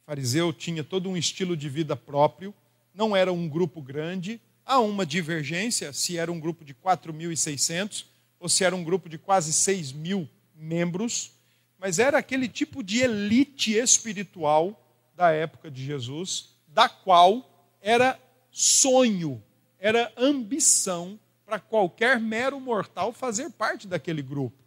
Fariseu 0.04 0.52
tinha 0.52 0.84
todo 0.84 1.08
um 1.08 1.15
estilo 1.15 1.56
de 1.56 1.70
vida 1.70 1.96
próprio, 1.96 2.56
não 2.91 3.15
era 3.15 3.32
um 3.32 3.48
grupo 3.48 3.84
grande. 3.84 4.41
Há 4.65 4.80
uma 4.80 5.06
divergência 5.06 5.94
se 5.94 6.17
era 6.17 6.32
um 6.32 6.39
grupo 6.39 6.65
de 6.65 6.74
4.600 6.74 8.06
ou 8.39 8.50
se 8.50 8.63
era 8.63 8.76
um 8.76 8.84
grupo 8.84 9.08
de 9.08 9.20
quase 9.20 9.54
6 9.54 9.91
mil 9.91 10.28
membros, 10.62 11.32
mas 11.78 11.97
era 11.97 12.19
aquele 12.19 12.47
tipo 12.47 12.84
de 12.84 13.02
elite 13.02 13.76
espiritual 13.76 14.80
da 15.15 15.32
época 15.32 15.71
de 15.71 15.84
Jesus, 15.84 16.56
da 16.67 16.88
qual 16.88 17.76
era 17.82 18.19
sonho, 18.52 19.43
era 19.80 20.13
ambição 20.15 21.19
para 21.45 21.60
qualquer 21.60 22.19
mero 22.19 22.60
mortal 22.60 23.12
fazer 23.12 23.50
parte 23.50 23.88
daquele 23.88 24.21
grupo. 24.21 24.58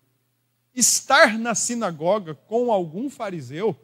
Estar 0.74 1.38
na 1.38 1.54
sinagoga 1.54 2.34
com 2.34 2.72
algum 2.72 3.08
fariseu 3.08 3.78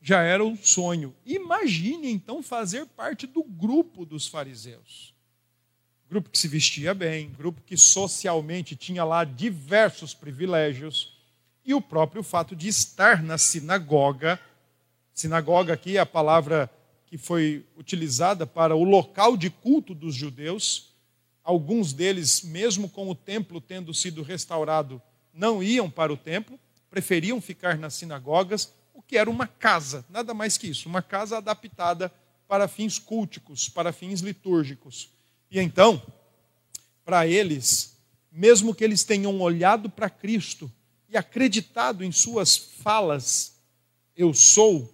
já 0.00 0.22
era 0.22 0.44
um 0.44 0.56
sonho. 0.56 1.12
Imagine 1.26 2.08
então 2.12 2.40
fazer 2.40 2.86
parte 2.86 3.26
do 3.26 3.42
grupo 3.42 4.06
dos 4.06 4.28
fariseus. 4.28 5.12
Grupo 6.08 6.30
que 6.30 6.38
se 6.38 6.46
vestia 6.46 6.94
bem, 6.94 7.30
grupo 7.30 7.60
que 7.62 7.76
socialmente 7.76 8.76
tinha 8.76 9.02
lá 9.02 9.24
diversos 9.24 10.14
privilégios, 10.14 11.15
e 11.66 11.74
o 11.74 11.80
próprio 11.80 12.22
fato 12.22 12.54
de 12.54 12.68
estar 12.68 13.20
na 13.20 13.36
sinagoga. 13.36 14.38
Sinagoga 15.12 15.72
aqui 15.74 15.96
é 15.96 16.00
a 16.00 16.06
palavra 16.06 16.70
que 17.06 17.18
foi 17.18 17.66
utilizada 17.76 18.46
para 18.46 18.76
o 18.76 18.84
local 18.84 19.36
de 19.36 19.50
culto 19.50 19.92
dos 19.92 20.14
judeus. 20.14 20.94
Alguns 21.42 21.92
deles, 21.92 22.42
mesmo 22.42 22.88
com 22.88 23.10
o 23.10 23.14
templo 23.14 23.60
tendo 23.60 23.92
sido 23.92 24.22
restaurado, 24.22 25.02
não 25.34 25.60
iam 25.60 25.90
para 25.90 26.12
o 26.12 26.16
templo, 26.16 26.58
preferiam 26.88 27.40
ficar 27.40 27.76
nas 27.76 27.94
sinagogas, 27.94 28.72
o 28.94 29.02
que 29.02 29.18
era 29.18 29.28
uma 29.28 29.46
casa, 29.46 30.04
nada 30.08 30.32
mais 30.32 30.56
que 30.56 30.68
isso, 30.68 30.88
uma 30.88 31.02
casa 31.02 31.38
adaptada 31.38 32.12
para 32.48 32.68
fins 32.68 32.98
culticos, 32.98 33.68
para 33.68 33.92
fins 33.92 34.20
litúrgicos. 34.20 35.10
E 35.50 35.60
então, 35.60 36.00
para 37.04 37.26
eles, 37.26 37.96
mesmo 38.30 38.74
que 38.74 38.84
eles 38.84 39.04
tenham 39.04 39.40
olhado 39.40 39.90
para 39.90 40.08
Cristo 40.08 40.70
e 41.08 41.16
acreditado 41.16 42.04
em 42.04 42.12
suas 42.12 42.56
falas, 42.56 43.60
eu 44.16 44.34
sou, 44.34 44.92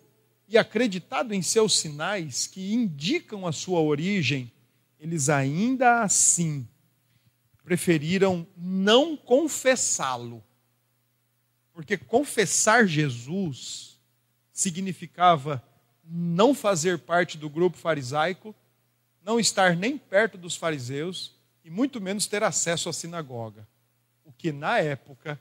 e 0.48 0.58
acreditado 0.58 1.32
em 1.32 1.40
seus 1.40 1.78
sinais 1.78 2.46
que 2.46 2.72
indicam 2.72 3.46
a 3.46 3.52
sua 3.52 3.80
origem, 3.80 4.52
eles 5.00 5.28
ainda 5.28 6.02
assim 6.02 6.68
preferiram 7.64 8.46
não 8.56 9.16
confessá-lo. 9.16 10.44
Porque 11.72 11.96
confessar 11.96 12.86
Jesus 12.86 13.98
significava 14.52 15.62
não 16.04 16.54
fazer 16.54 16.98
parte 16.98 17.38
do 17.38 17.48
grupo 17.48 17.78
farisaico, 17.78 18.54
não 19.24 19.40
estar 19.40 19.74
nem 19.74 19.96
perto 19.96 20.36
dos 20.36 20.56
fariseus 20.56 21.34
e 21.64 21.70
muito 21.70 22.00
menos 22.00 22.26
ter 22.26 22.42
acesso 22.42 22.88
à 22.88 22.92
sinagoga. 22.92 23.66
O 24.24 24.32
que 24.32 24.52
na 24.52 24.78
época, 24.78 25.40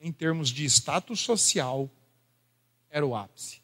em 0.00 0.12
termos 0.12 0.50
de 0.50 0.64
status 0.64 1.20
social, 1.20 1.90
era 2.90 3.06
o 3.06 3.14
ápice. 3.14 3.60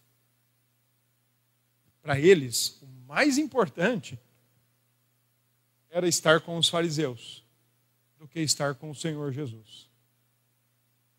Para 2.02 2.18
eles, 2.18 2.78
o 2.82 2.86
mais 3.06 3.38
importante 3.38 4.18
era 5.88 6.08
estar 6.08 6.40
com 6.40 6.56
os 6.56 6.68
fariseus 6.68 7.44
do 8.18 8.26
que 8.26 8.40
estar 8.40 8.74
com 8.74 8.90
o 8.90 8.94
Senhor 8.94 9.32
Jesus. 9.32 9.88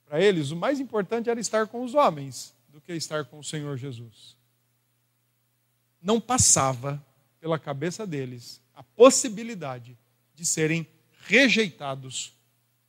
Para 0.06 0.21
eles, 0.21 0.52
o 0.52 0.56
mais 0.56 0.80
importante 0.80 1.30
era 1.30 1.39
estar 1.39 1.67
com 1.67 1.84
os 1.84 1.93
homens 1.93 2.54
do 2.69 2.82
que 2.82 2.93
estar 2.93 3.26
com 3.26 3.39
o 3.39 3.43
Senhor 3.43 3.78
Jesus. 3.78 4.36
Não 6.02 6.19
passava 6.19 7.04
pela 7.39 7.58
cabeça 7.58 8.06
deles 8.06 8.62
a 8.76 8.84
possibilidade 8.84 9.97
de 10.36 10.45
serem 10.45 10.88
rejeitados 11.26 12.36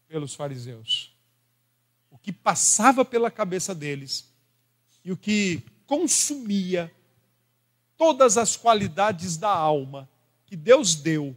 pelos 0.09 0.35
fariseus. 0.35 1.14
Que 2.25 2.33
passava 2.33 3.05
pela 3.05 3.31
cabeça 3.31 3.73
deles 3.73 4.35
e 5.05 5.13
o 5.13 5.17
que 5.17 5.63
consumia 5.87 6.91
todas 7.97 8.37
as 8.39 8.57
qualidades 8.57 9.37
da 9.37 9.51
alma 9.51 10.09
que 10.47 10.57
Deus 10.57 10.95
deu 10.95 11.37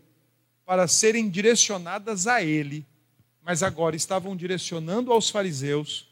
para 0.66 0.88
serem 0.88 1.30
direcionadas 1.30 2.28
a 2.28 2.42
Ele, 2.42 2.86
mas 3.42 3.62
agora 3.64 3.96
estavam 3.96 4.36
direcionando 4.36 5.12
aos 5.12 5.30
fariseus, 5.30 6.10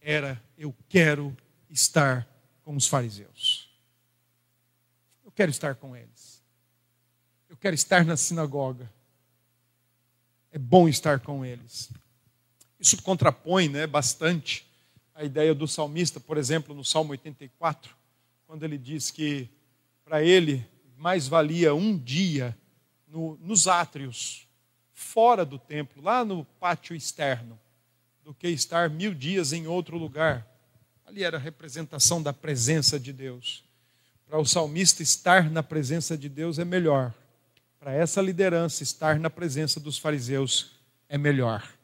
era: 0.00 0.42
eu 0.58 0.74
quero 0.88 1.36
estar 1.70 2.26
com 2.62 2.76
os 2.76 2.86
fariseus. 2.86 3.70
Eu 5.24 5.30
quero 5.30 5.50
estar 5.50 5.74
com 5.74 5.96
eles. 5.96 6.42
Eu 7.48 7.56
quero 7.56 7.74
estar 7.74 8.04
na 8.04 8.16
sinagoga. 8.16 8.90
É 10.50 10.58
bom 10.58 10.88
estar 10.88 11.20
com 11.20 11.44
eles. 11.44 11.90
Isso 12.78 13.00
contrapõe 13.02 13.68
né, 13.68 13.86
bastante 13.86 14.66
a 15.14 15.24
ideia 15.24 15.54
do 15.54 15.66
salmista, 15.66 16.20
por 16.20 16.36
exemplo, 16.36 16.74
no 16.74 16.84
Salmo 16.84 17.12
84, 17.12 17.96
quando 18.46 18.62
ele 18.64 18.76
diz 18.76 19.10
que 19.10 19.48
para 20.04 20.22
ele 20.22 20.64
mais 20.96 21.26
valia 21.26 21.74
um 21.74 21.96
dia 21.96 22.56
no, 23.08 23.38
nos 23.40 23.66
átrios, 23.66 24.46
fora 24.92 25.44
do 25.44 25.58
templo, 25.58 26.02
lá 26.02 26.24
no 26.24 26.44
pátio 26.44 26.94
externo, 26.94 27.58
do 28.22 28.34
que 28.34 28.48
estar 28.48 28.90
mil 28.90 29.14
dias 29.14 29.52
em 29.52 29.66
outro 29.66 29.96
lugar. 29.96 30.46
Ali 31.06 31.22
era 31.22 31.36
a 31.36 31.40
representação 31.40 32.22
da 32.22 32.32
presença 32.32 32.98
de 32.98 33.12
Deus. 33.12 33.64
Para 34.26 34.38
o 34.38 34.44
salmista, 34.44 35.02
estar 35.02 35.48
na 35.50 35.62
presença 35.62 36.18
de 36.18 36.28
Deus 36.28 36.58
é 36.58 36.64
melhor. 36.64 37.14
Para 37.78 37.92
essa 37.92 38.20
liderança, 38.20 38.82
estar 38.82 39.18
na 39.18 39.30
presença 39.30 39.78
dos 39.78 39.96
fariseus 39.96 40.72
é 41.08 41.16
melhor. 41.16 41.75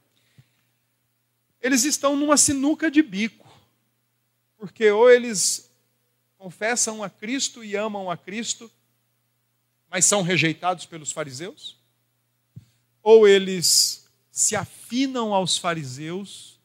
Eles 1.63 1.85
estão 1.85 2.17
numa 2.17 2.37
sinuca 2.37 2.91
de 2.91 3.01
bico, 3.01 3.49
porque 4.59 4.91
ou 4.91 5.09
eles 5.09 5.71
confessam 6.37 7.05
a 7.05 7.09
Cristo 7.09 7.63
e 7.63 7.77
amam 7.77 8.11
a 8.11 8.17
Cristo, 8.17 8.69
mas 9.89 10.05
são 10.05 10.23
rejeitados 10.23 10.87
pelos 10.87 11.13
fariseus? 11.13 11.79
Ou 13.01 13.29
eles 13.29 14.09
se 14.31 14.57
afinam 14.57 15.33
aos 15.33 15.57
fariseus, 15.57 16.59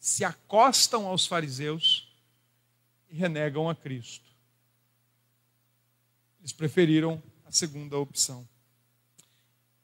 se 0.00 0.24
acostam 0.24 1.06
aos 1.06 1.24
fariseus 1.24 2.12
e 3.08 3.14
renegam 3.14 3.70
a 3.70 3.76
Cristo? 3.76 4.28
Eles 6.40 6.52
preferiram 6.52 7.22
a 7.46 7.52
segunda 7.52 7.96
opção. 7.96 8.48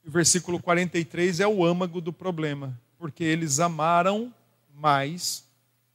O 0.05 0.11
versículo 0.11 0.61
43 0.61 1.39
é 1.41 1.47
o 1.47 1.65
âmago 1.65 2.01
do 2.01 2.12
problema, 2.12 2.77
porque 3.07 3.23
eles 3.23 3.61
amaram 3.61 4.35
mais 4.75 5.49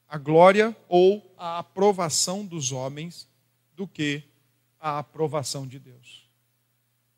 a 0.08 0.18
glória 0.18 0.74
ou 0.88 1.36
a 1.38 1.60
aprovação 1.60 2.46
dos 2.46 2.72
homens 2.72 3.28
do 3.76 3.86
que 3.86 4.24
a 4.80 5.00
aprovação 5.00 5.68
de 5.68 5.78
Deus. 5.78 6.26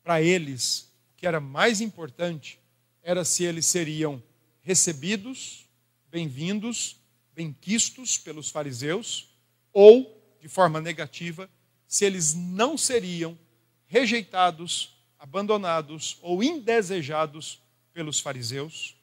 Para 0.02 0.20
eles, 0.20 0.92
o 1.12 1.16
que 1.16 1.28
era 1.28 1.38
mais 1.38 1.80
importante 1.80 2.58
era 3.04 3.24
se 3.24 3.44
eles 3.44 3.66
seriam 3.66 4.20
recebidos, 4.62 5.64
bem-vindos, 6.10 6.96
benquistos 7.32 8.18
pelos 8.18 8.50
fariseus, 8.50 9.28
ou, 9.72 10.20
de 10.40 10.48
forma 10.48 10.80
negativa, 10.80 11.48
se 11.86 12.04
eles 12.04 12.34
não 12.34 12.76
seriam 12.76 13.38
rejeitados, 13.86 14.92
abandonados 15.20 16.18
ou 16.20 16.42
indesejados 16.42 17.62
pelos 17.92 18.18
fariseus. 18.18 18.96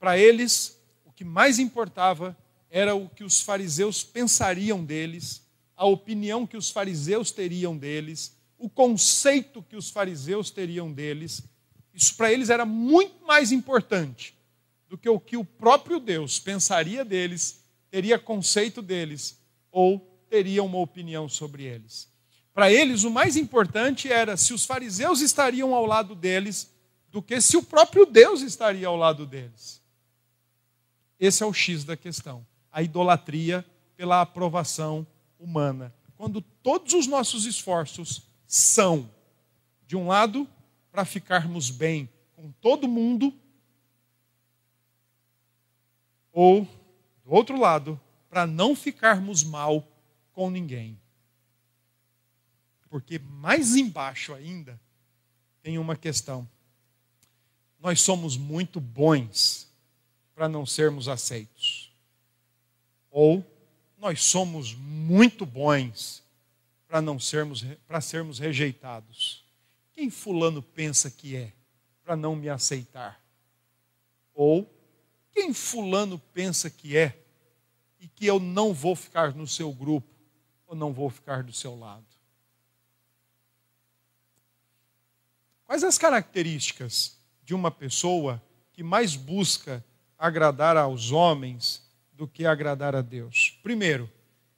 Para 0.00 0.18
eles, 0.18 0.80
o 1.04 1.12
que 1.12 1.22
mais 1.22 1.58
importava 1.58 2.34
era 2.70 2.94
o 2.94 3.06
que 3.06 3.22
os 3.22 3.42
fariseus 3.42 4.02
pensariam 4.02 4.82
deles, 4.82 5.46
a 5.76 5.84
opinião 5.84 6.46
que 6.46 6.56
os 6.56 6.70
fariseus 6.70 7.30
teriam 7.30 7.76
deles, 7.76 8.34
o 8.58 8.70
conceito 8.70 9.62
que 9.62 9.76
os 9.76 9.90
fariseus 9.90 10.50
teriam 10.50 10.90
deles. 10.90 11.42
Isso 11.92 12.16
para 12.16 12.32
eles 12.32 12.48
era 12.48 12.64
muito 12.64 13.26
mais 13.26 13.52
importante 13.52 14.34
do 14.88 14.96
que 14.96 15.08
o 15.08 15.20
que 15.20 15.36
o 15.36 15.44
próprio 15.44 16.00
Deus 16.00 16.40
pensaria 16.40 17.04
deles, 17.04 17.62
teria 17.90 18.18
conceito 18.18 18.80
deles 18.80 19.38
ou 19.70 19.98
teria 20.30 20.62
uma 20.62 20.78
opinião 20.78 21.28
sobre 21.28 21.64
eles. 21.64 22.08
Para 22.54 22.72
eles, 22.72 23.04
o 23.04 23.10
mais 23.10 23.36
importante 23.36 24.10
era 24.10 24.36
se 24.36 24.54
os 24.54 24.64
fariseus 24.64 25.20
estariam 25.20 25.74
ao 25.74 25.84
lado 25.84 26.14
deles 26.14 26.70
do 27.10 27.20
que 27.20 27.40
se 27.40 27.56
o 27.56 27.62
próprio 27.62 28.06
Deus 28.06 28.40
estaria 28.40 28.86
ao 28.86 28.96
lado 28.96 29.26
deles. 29.26 29.79
Esse 31.20 31.42
é 31.42 31.46
o 31.46 31.52
X 31.52 31.84
da 31.84 31.96
questão 31.96 32.44
a 32.72 32.82
idolatria 32.82 33.64
pela 33.96 34.20
aprovação 34.20 35.06
humana. 35.38 35.92
Quando 36.16 36.40
todos 36.40 36.94
os 36.94 37.06
nossos 37.06 37.46
esforços 37.46 38.22
são, 38.46 39.10
de 39.86 39.96
um 39.96 40.06
lado, 40.06 40.48
para 40.90 41.04
ficarmos 41.04 41.70
bem 41.70 42.08
com 42.34 42.52
todo 42.52 42.88
mundo, 42.88 43.34
ou, 46.32 46.66
do 47.24 47.32
outro 47.32 47.58
lado, 47.58 48.00
para 48.28 48.46
não 48.46 48.76
ficarmos 48.76 49.42
mal 49.42 49.86
com 50.32 50.48
ninguém. 50.48 50.98
Porque 52.88 53.18
mais 53.18 53.76
embaixo 53.76 54.32
ainda 54.32 54.80
tem 55.62 55.78
uma 55.78 55.96
questão. 55.96 56.48
Nós 57.78 58.00
somos 58.00 58.36
muito 58.36 58.80
bons 58.80 59.69
para 60.40 60.48
não 60.48 60.64
sermos 60.64 61.06
aceitos. 61.06 61.92
Ou 63.10 63.44
nós 63.98 64.22
somos 64.22 64.72
muito 64.74 65.44
bons 65.44 66.24
para 66.88 67.02
não 67.02 67.20
sermos 67.20 67.62
para 67.86 68.00
sermos 68.00 68.38
rejeitados. 68.38 69.44
Quem 69.92 70.08
fulano 70.08 70.62
pensa 70.62 71.10
que 71.10 71.36
é 71.36 71.52
para 72.02 72.16
não 72.16 72.34
me 72.34 72.48
aceitar? 72.48 73.22
Ou 74.32 74.66
quem 75.30 75.52
fulano 75.52 76.18
pensa 76.32 76.70
que 76.70 76.96
é 76.96 77.22
e 78.00 78.08
que 78.08 78.24
eu 78.24 78.40
não 78.40 78.72
vou 78.72 78.96
ficar 78.96 79.34
no 79.34 79.46
seu 79.46 79.70
grupo 79.70 80.08
ou 80.66 80.74
não 80.74 80.90
vou 80.90 81.10
ficar 81.10 81.42
do 81.42 81.52
seu 81.52 81.78
lado? 81.78 82.06
Quais 85.66 85.84
as 85.84 85.98
características 85.98 87.18
de 87.44 87.52
uma 87.52 87.70
pessoa 87.70 88.42
que 88.72 88.82
mais 88.82 89.14
busca 89.14 89.84
agradar 90.20 90.76
aos 90.76 91.10
homens 91.10 91.82
do 92.12 92.28
que 92.28 92.44
agradar 92.44 92.94
a 92.94 93.00
Deus. 93.00 93.58
Primeiro, 93.62 94.08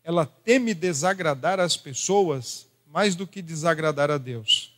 ela 0.03 0.27
teme 0.27 0.75
desagradar 0.75 1.61
as 1.61 1.77
pessoas 1.77 2.67
mais 2.85 3.15
do 3.15 3.29
que 3.29 3.41
desagradar 3.41 4.11
a 4.11 4.19
Deus. 4.19 4.77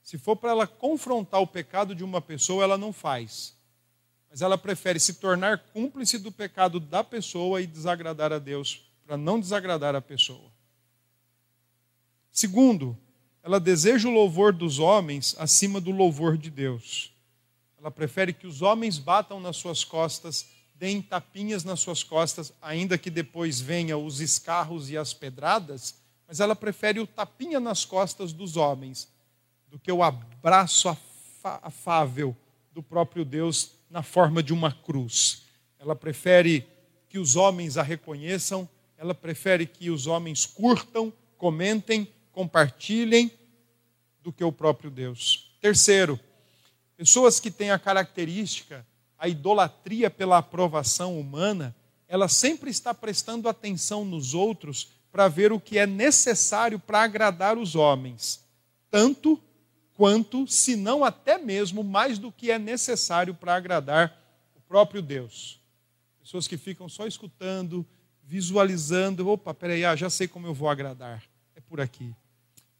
Se 0.00 0.16
for 0.16 0.36
para 0.36 0.50
ela 0.50 0.66
confrontar 0.68 1.40
o 1.40 1.46
pecado 1.46 1.96
de 1.96 2.04
uma 2.04 2.20
pessoa, 2.20 2.62
ela 2.62 2.78
não 2.78 2.92
faz. 2.92 3.56
Mas 4.30 4.40
ela 4.40 4.56
prefere 4.56 5.00
se 5.00 5.14
tornar 5.14 5.58
cúmplice 5.72 6.16
do 6.16 6.30
pecado 6.30 6.78
da 6.78 7.02
pessoa 7.02 7.60
e 7.60 7.66
desagradar 7.66 8.32
a 8.32 8.38
Deus, 8.38 8.88
para 9.04 9.16
não 9.16 9.40
desagradar 9.40 9.96
a 9.96 10.00
pessoa. 10.00 10.48
Segundo, 12.30 12.96
ela 13.42 13.58
deseja 13.58 14.08
o 14.08 14.12
louvor 14.12 14.52
dos 14.52 14.78
homens 14.78 15.34
acima 15.38 15.80
do 15.80 15.90
louvor 15.90 16.38
de 16.38 16.50
Deus. 16.50 17.12
Ela 17.80 17.90
prefere 17.90 18.32
que 18.32 18.46
os 18.46 18.62
homens 18.62 18.98
batam 18.98 19.40
nas 19.40 19.56
suas 19.56 19.82
costas 19.82 20.46
deem 20.80 21.02
tapinhas 21.02 21.62
nas 21.62 21.78
suas 21.80 22.02
costas, 22.02 22.54
ainda 22.62 22.96
que 22.96 23.10
depois 23.10 23.60
venha 23.60 23.98
os 23.98 24.18
escarros 24.18 24.88
e 24.88 24.96
as 24.96 25.12
pedradas, 25.12 25.94
mas 26.26 26.40
ela 26.40 26.56
prefere 26.56 26.98
o 26.98 27.06
tapinha 27.06 27.60
nas 27.60 27.84
costas 27.84 28.32
dos 28.32 28.56
homens 28.56 29.06
do 29.68 29.78
que 29.78 29.92
o 29.92 30.02
abraço 30.02 30.88
afável 31.44 32.34
do 32.72 32.82
próprio 32.82 33.26
Deus 33.26 33.72
na 33.90 34.02
forma 34.02 34.42
de 34.42 34.54
uma 34.54 34.72
cruz. 34.72 35.42
Ela 35.78 35.94
prefere 35.94 36.66
que 37.10 37.18
os 37.18 37.36
homens 37.36 37.76
a 37.76 37.82
reconheçam, 37.82 38.66
ela 38.96 39.14
prefere 39.14 39.66
que 39.66 39.90
os 39.90 40.06
homens 40.06 40.46
curtam, 40.46 41.12
comentem, 41.36 42.08
compartilhem, 42.32 43.30
do 44.22 44.32
que 44.32 44.44
o 44.44 44.52
próprio 44.52 44.90
Deus. 44.90 45.50
Terceiro, 45.60 46.18
pessoas 47.00 47.40
que 47.40 47.50
têm 47.50 47.70
a 47.70 47.78
característica 47.78 48.86
a 49.16 49.26
idolatria 49.26 50.10
pela 50.10 50.36
aprovação 50.36 51.18
humana, 51.18 51.74
ela 52.06 52.28
sempre 52.28 52.70
está 52.70 52.92
prestando 52.92 53.48
atenção 53.48 54.04
nos 54.04 54.34
outros 54.34 54.90
para 55.10 55.26
ver 55.26 55.50
o 55.50 55.58
que 55.58 55.78
é 55.78 55.86
necessário 55.86 56.78
para 56.78 57.02
agradar 57.02 57.56
os 57.56 57.74
homens, 57.74 58.44
tanto 58.90 59.40
quanto, 59.94 60.46
se 60.46 60.76
não 60.76 61.02
até 61.02 61.38
mesmo 61.38 61.82
mais 61.82 62.18
do 62.18 62.30
que 62.30 62.50
é 62.50 62.58
necessário 62.58 63.34
para 63.34 63.54
agradar 63.54 64.14
o 64.54 64.60
próprio 64.60 65.00
Deus. 65.00 65.58
Pessoas 66.22 66.46
que 66.46 66.58
ficam 66.58 66.86
só 66.86 67.06
escutando, 67.06 67.86
visualizando, 68.22 69.26
opa, 69.26 69.54
peraí, 69.54 69.86
ah, 69.86 69.96
já 69.96 70.10
sei 70.10 70.28
como 70.28 70.46
eu 70.46 70.52
vou 70.52 70.68
agradar. 70.68 71.22
É 71.56 71.62
por 71.62 71.80
aqui. 71.80 72.14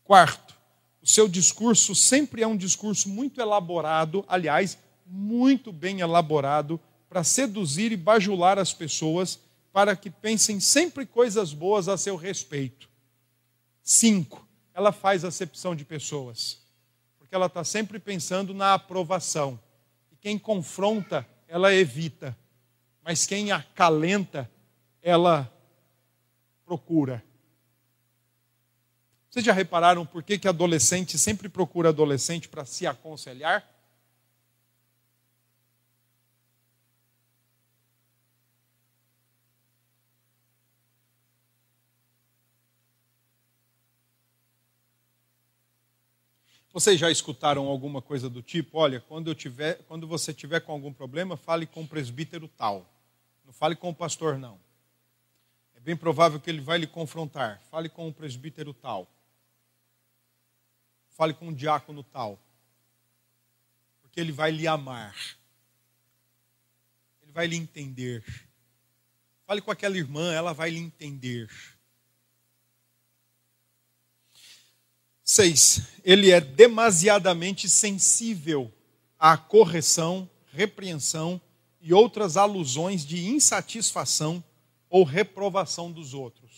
Quarto, 0.05 0.60
o 1.03 1.07
seu 1.07 1.27
discurso 1.27 1.95
sempre 1.95 2.43
é 2.43 2.47
um 2.47 2.57
discurso 2.57 3.09
muito 3.09 3.41
elaborado, 3.41 4.25
aliás, 4.29 4.77
muito 5.07 5.73
bem 5.73 6.01
elaborado, 6.01 6.79
para 7.09 7.25
seduzir 7.25 7.91
e 7.91 7.97
bajular 7.97 8.59
as 8.59 8.73
pessoas, 8.73 9.41
para 9.73 9.97
que 9.97 10.11
pensem 10.11 10.61
sempre 10.61 11.07
coisas 11.07 11.53
boas 11.53 11.89
a 11.89 11.97
seu 11.97 12.17
respeito. 12.17 12.89
Cinco, 13.83 14.47
ela 14.75 14.93
faz 14.93 15.25
acepção 15.25 15.75
de 15.75 15.85
pessoas, 15.85 16.59
porque 17.19 17.35
ela 17.35 17.47
está 17.47 17.65
sempre 17.65 17.99
pensando 17.99 18.53
na 18.53 18.75
aprovação. 18.75 19.59
E 20.13 20.17
quem 20.17 20.39
confronta, 20.39 21.27
ela 21.49 21.75
evita, 21.75 22.37
mas 23.03 23.27
quem 23.27 23.51
acalenta, 23.51 24.51
ela 25.03 25.53
procura. 26.65 27.25
Vocês 29.31 29.45
já 29.45 29.53
repararam 29.53 30.05
por 30.05 30.25
que, 30.25 30.37
que 30.37 30.49
adolescente 30.49 31.17
sempre 31.17 31.49
procura 31.49 31.91
adolescente 31.91 32.49
para 32.49 32.65
se 32.65 32.85
aconselhar? 32.85 33.65
Vocês 46.73 46.99
já 46.99 47.09
escutaram 47.09 47.67
alguma 47.69 48.03
coisa 48.03 48.29
do 48.29 48.43
tipo? 48.43 48.79
Olha, 48.79 49.01
quando, 49.01 49.29
eu 49.29 49.35
tiver, 49.35 49.77
quando 49.85 50.09
você 50.09 50.35
tiver 50.35 50.59
com 50.59 50.73
algum 50.73 50.93
problema, 50.93 51.37
fale 51.37 51.67
com 51.67 51.83
o 51.83 51.87
presbítero 51.87 52.49
tal. 52.49 52.85
Não 53.45 53.53
fale 53.53 53.77
com 53.77 53.91
o 53.91 53.95
pastor, 53.95 54.39
não. 54.39 54.59
É 55.77 55.79
bem 55.79 55.97
provável 55.97 56.41
que 56.41 56.51
ele 56.51 56.61
vai 56.61 56.79
lhe 56.79 56.87
confrontar. 56.87 57.61
Fale 57.71 57.89
com 57.89 58.09
o 58.09 58.13
presbítero 58.13 58.75
tal. 58.75 59.09
Fale 61.21 61.35
com 61.35 61.49
o 61.49 61.55
diácono 61.55 62.03
tal. 62.03 62.41
Porque 64.01 64.19
ele 64.19 64.33
vai 64.33 64.51
lhe 64.51 64.67
amar. 64.67 65.15
Ele 67.21 67.31
vai 67.31 67.47
lhe 67.47 67.57
entender. 67.57 68.25
Fale 69.47 69.61
com 69.61 69.71
aquela 69.71 69.99
irmã, 69.99 70.33
ela 70.33 70.55
vai 70.55 70.71
lhe 70.71 70.79
entender. 70.79 71.47
Seis, 75.23 75.83
ele 76.03 76.31
é 76.31 76.41
demasiadamente 76.41 77.69
sensível 77.69 78.73
à 79.19 79.37
correção, 79.37 80.27
repreensão 80.51 81.39
e 81.83 81.93
outras 81.93 82.39
alusões 82.39 83.05
de 83.05 83.27
insatisfação 83.27 84.43
ou 84.89 85.05
reprovação 85.05 85.93
dos 85.93 86.15
outros. 86.15 86.50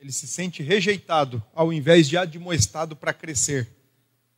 Ele 0.00 0.10
se 0.10 0.26
sente 0.26 0.62
rejeitado 0.62 1.44
ao 1.54 1.70
invés 1.70 2.08
de 2.08 2.16
admoestado 2.16 2.96
para 2.96 3.12
crescer. 3.12 3.68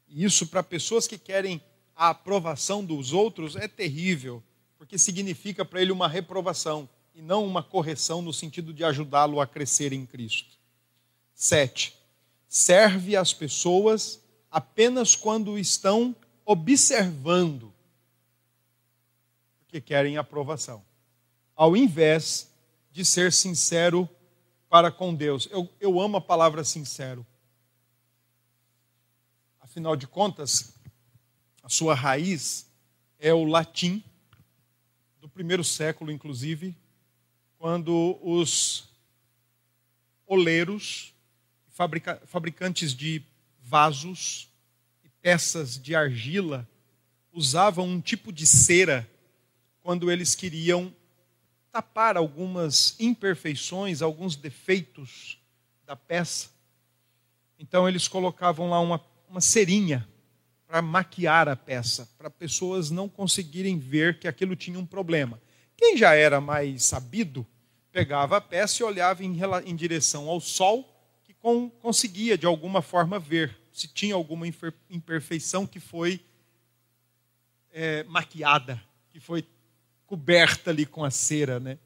E 0.09 0.25
isso, 0.25 0.49
para 0.49 0.63
pessoas 0.63 1.07
que 1.07 1.17
querem 1.17 1.63
a 1.95 2.11
aprovação 2.11 2.85
dos 2.85 3.13
outros, 3.13 3.55
é 3.55 3.69
terrível, 3.69 4.43
porque 4.77 4.99
significa 4.99 5.65
para 5.65 5.81
ele 5.81 5.93
uma 5.93 6.09
reprovação 6.09 6.89
e 7.15 7.23
não 7.23 7.47
uma 7.47 7.63
correção 7.63 8.21
no 8.21 8.33
sentido 8.33 8.75
de 8.75 8.83
ajudá-lo 8.83 9.41
a 9.41 9.47
crescer 9.47 9.93
em 9.93 10.05
Cristo. 10.05 10.59
Sete, 11.33 11.95
serve 12.49 13.15
às 13.15 13.33
pessoas 13.33 14.21
apenas 14.51 15.15
quando 15.15 15.57
estão 15.57 16.15
observando, 16.45 17.73
porque 19.61 19.81
querem 19.81 20.17
aprovação, 20.17 20.85
ao 21.55 21.77
invés 21.77 22.51
de 22.91 23.05
ser 23.05 23.33
sincero 23.33 24.09
para 24.73 24.91
com 24.91 25.15
Deus. 25.15 25.47
Eu, 25.51 25.71
eu 25.79 26.01
amo 26.01 26.17
a 26.17 26.21
palavra 26.23 26.65
sincero. 26.65 27.27
Afinal 29.61 29.95
de 29.95 30.07
contas, 30.07 30.73
a 31.63 31.69
sua 31.69 31.95
raiz 31.95 32.67
é 33.19 33.35
o 33.35 33.45
latim 33.45 34.03
do 35.21 35.29
primeiro 35.29 35.63
século, 35.63 36.11
inclusive, 36.11 36.75
quando 37.59 38.19
os 38.23 38.89
oleiros 40.27 41.13
fabrica, 41.69 42.23
fabricantes 42.25 42.95
de 42.95 43.23
vasos 43.61 44.49
e 45.05 45.09
peças 45.21 45.77
de 45.77 45.95
argila 45.95 46.67
usavam 47.31 47.87
um 47.87 48.01
tipo 48.01 48.33
de 48.33 48.47
cera 48.47 49.07
quando 49.83 50.11
eles 50.11 50.35
queriam 50.35 50.97
tapar 51.73 52.17
algumas 52.17 52.95
imperfeições, 53.01 54.03
alguns 54.03 54.37
defeitos 54.37 55.39
da 55.85 55.97
peça. 55.97 56.51
Então 57.59 57.89
eles 57.89 58.07
colocavam 58.07 58.71
lá 58.71 58.79
uma, 58.79 59.03
uma 59.29 59.41
cerinha 59.41 60.07
para 60.67 60.81
maquiar 60.81 61.49
a 61.49 61.57
peça, 61.57 62.09
para 62.17 62.31
pessoas 62.31 62.91
não 62.91 63.09
conseguirem 63.09 63.79
ver 63.79 64.21
que 64.21 64.29
aquilo 64.29 64.55
tinha 64.55 64.79
um 64.79 64.87
problema. 64.87 65.41
Quem 65.77 65.97
já 65.97 66.15
era 66.15 66.41
mais 66.41 66.85
sabido 66.85 67.47
pegava 67.91 68.37
a 68.37 68.41
peça 68.41 68.83
e 68.83 68.87
olhava 68.87 69.25
em, 69.25 69.39
em 69.67 69.75
direção 69.75 70.29
ao 70.29 70.41
sol 70.41 70.93
com, 71.43 71.69
conseguia 71.69 72.39
de 72.39 72.47
alguma 72.47 72.81
forma 72.81 73.19
ver 73.19 73.59
se 73.73 73.89
tinha 73.89 74.15
alguma 74.15 74.47
imperfeição 74.89 75.67
que 75.67 75.81
foi 75.81 76.25
é, 77.73 78.05
maquiada, 78.05 78.81
que 79.11 79.19
foi 79.19 79.45
coberta 80.13 80.71
ali 80.71 80.85
com 80.85 81.03
a 81.03 81.11
cera, 81.11 81.59
né? 81.59 81.79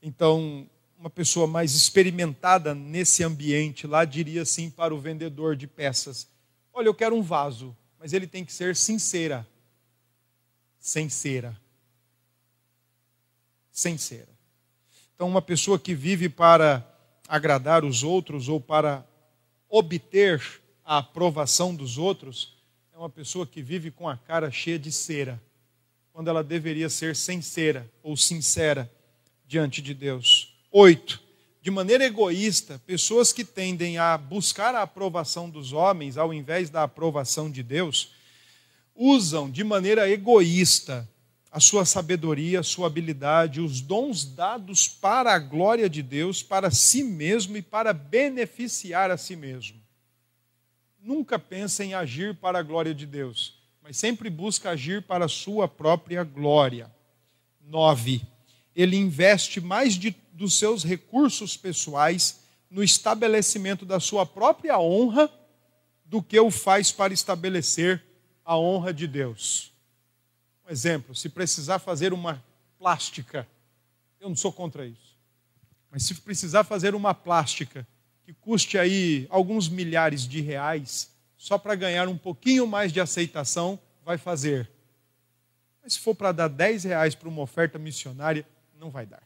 Então, 0.00 0.66
uma 0.98 1.10
pessoa 1.10 1.46
mais 1.46 1.74
experimentada 1.74 2.74
nesse 2.74 3.22
ambiente 3.22 3.86
lá 3.86 4.06
diria 4.06 4.40
assim 4.40 4.70
para 4.70 4.94
o 4.94 4.98
vendedor 4.98 5.54
de 5.54 5.66
peças: 5.66 6.26
Olha, 6.72 6.86
eu 6.86 6.94
quero 6.94 7.14
um 7.14 7.20
vaso, 7.20 7.76
mas 7.98 8.14
ele 8.14 8.26
tem 8.26 8.46
que 8.46 8.52
ser 8.54 8.74
sincera. 8.74 9.46
Sem 10.78 11.10
cera. 11.10 11.54
Sem 13.70 13.98
cera. 13.98 14.30
Então, 15.14 15.28
uma 15.28 15.42
pessoa 15.42 15.78
que 15.78 15.94
vive 15.94 16.30
para 16.30 16.82
agradar 17.28 17.84
os 17.84 18.02
outros 18.02 18.48
ou 18.48 18.58
para 18.58 19.06
obter 19.68 20.62
a 20.82 20.96
aprovação 20.96 21.74
dos 21.74 21.98
outros, 21.98 22.56
é 22.94 22.96
uma 22.96 23.10
pessoa 23.10 23.46
que 23.46 23.60
vive 23.60 23.90
com 23.90 24.08
a 24.08 24.16
cara 24.16 24.50
cheia 24.50 24.78
de 24.78 24.90
cera, 24.90 25.38
quando 26.12 26.28
ela 26.28 26.42
deveria 26.42 26.88
ser 26.88 27.14
sincera 27.16 27.90
ou 28.02 28.16
sincera 28.16 28.90
diante 29.46 29.82
de 29.82 29.94
Deus. 29.94 30.54
Oito, 30.70 31.20
de 31.62 31.70
maneira 31.70 32.04
egoísta, 32.04 32.80
pessoas 32.86 33.32
que 33.32 33.44
tendem 33.44 33.98
a 33.98 34.16
buscar 34.16 34.74
a 34.74 34.82
aprovação 34.82 35.50
dos 35.50 35.72
homens 35.72 36.16
ao 36.16 36.32
invés 36.32 36.70
da 36.70 36.84
aprovação 36.84 37.50
de 37.50 37.62
Deus, 37.62 38.12
usam 38.94 39.50
de 39.50 39.62
maneira 39.62 40.08
egoísta 40.08 41.08
a 41.50 41.58
sua 41.58 41.84
sabedoria, 41.84 42.60
a 42.60 42.62
sua 42.62 42.86
habilidade, 42.86 43.60
os 43.60 43.80
dons 43.80 44.24
dados 44.24 44.86
para 44.86 45.34
a 45.34 45.38
glória 45.38 45.88
de 45.90 46.02
Deus, 46.02 46.42
para 46.42 46.70
si 46.70 47.02
mesmo 47.02 47.56
e 47.56 47.62
para 47.62 47.92
beneficiar 47.92 49.10
a 49.10 49.16
si 49.16 49.34
mesmo. 49.34 49.80
Nunca 51.02 51.38
pensa 51.38 51.84
em 51.84 51.92
agir 51.92 52.36
para 52.36 52.60
a 52.60 52.62
glória 52.62 52.94
de 52.94 53.04
Deus, 53.04 53.59
mas 53.90 53.96
sempre 53.96 54.30
busca 54.30 54.70
agir 54.70 55.02
para 55.02 55.26
sua 55.26 55.66
própria 55.66 56.22
glória. 56.22 56.90
9. 57.60 58.22
Ele 58.74 58.96
investe 58.96 59.60
mais 59.60 59.94
de, 59.94 60.14
dos 60.32 60.58
seus 60.58 60.84
recursos 60.84 61.56
pessoais 61.56 62.40
no 62.70 62.82
estabelecimento 62.82 63.84
da 63.84 63.98
sua 63.98 64.24
própria 64.24 64.78
honra 64.78 65.28
do 66.04 66.22
que 66.22 66.38
o 66.38 66.50
faz 66.50 66.92
para 66.92 67.12
estabelecer 67.12 68.02
a 68.44 68.56
honra 68.56 68.94
de 68.94 69.06
Deus 69.06 69.70
exemplo, 70.70 71.14
se 71.14 71.28
precisar 71.28 71.78
fazer 71.78 72.12
uma 72.12 72.42
plástica, 72.78 73.46
eu 74.20 74.28
não 74.28 74.36
sou 74.36 74.52
contra 74.52 74.86
isso, 74.86 75.18
mas 75.90 76.04
se 76.04 76.14
precisar 76.14 76.64
fazer 76.64 76.94
uma 76.94 77.12
plástica 77.12 77.86
que 78.24 78.32
custe 78.32 78.78
aí 78.78 79.26
alguns 79.28 79.68
milhares 79.68 80.26
de 80.26 80.40
reais, 80.40 81.09
só 81.40 81.56
para 81.56 81.74
ganhar 81.74 82.06
um 82.06 82.18
pouquinho 82.18 82.66
mais 82.66 82.92
de 82.92 83.00
aceitação, 83.00 83.80
vai 84.04 84.18
fazer. 84.18 84.70
Mas 85.82 85.94
se 85.94 85.98
for 85.98 86.14
para 86.14 86.32
dar 86.32 86.48
10 86.48 86.84
reais 86.84 87.14
para 87.14 87.30
uma 87.30 87.40
oferta 87.40 87.78
missionária, 87.78 88.46
não 88.78 88.90
vai 88.90 89.06
dar. 89.06 89.22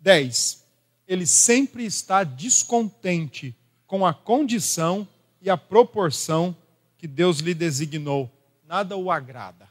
10. 0.00 0.64
Ele 1.06 1.26
sempre 1.26 1.84
está 1.84 2.24
descontente 2.24 3.54
com 3.86 4.06
a 4.06 4.14
condição 4.14 5.06
e 5.42 5.50
a 5.50 5.58
proporção 5.58 6.56
que 6.96 7.06
Deus 7.06 7.40
lhe 7.40 7.52
designou 7.52 8.32
nada 8.64 8.96
o 8.96 9.10
agrada. 9.10 9.68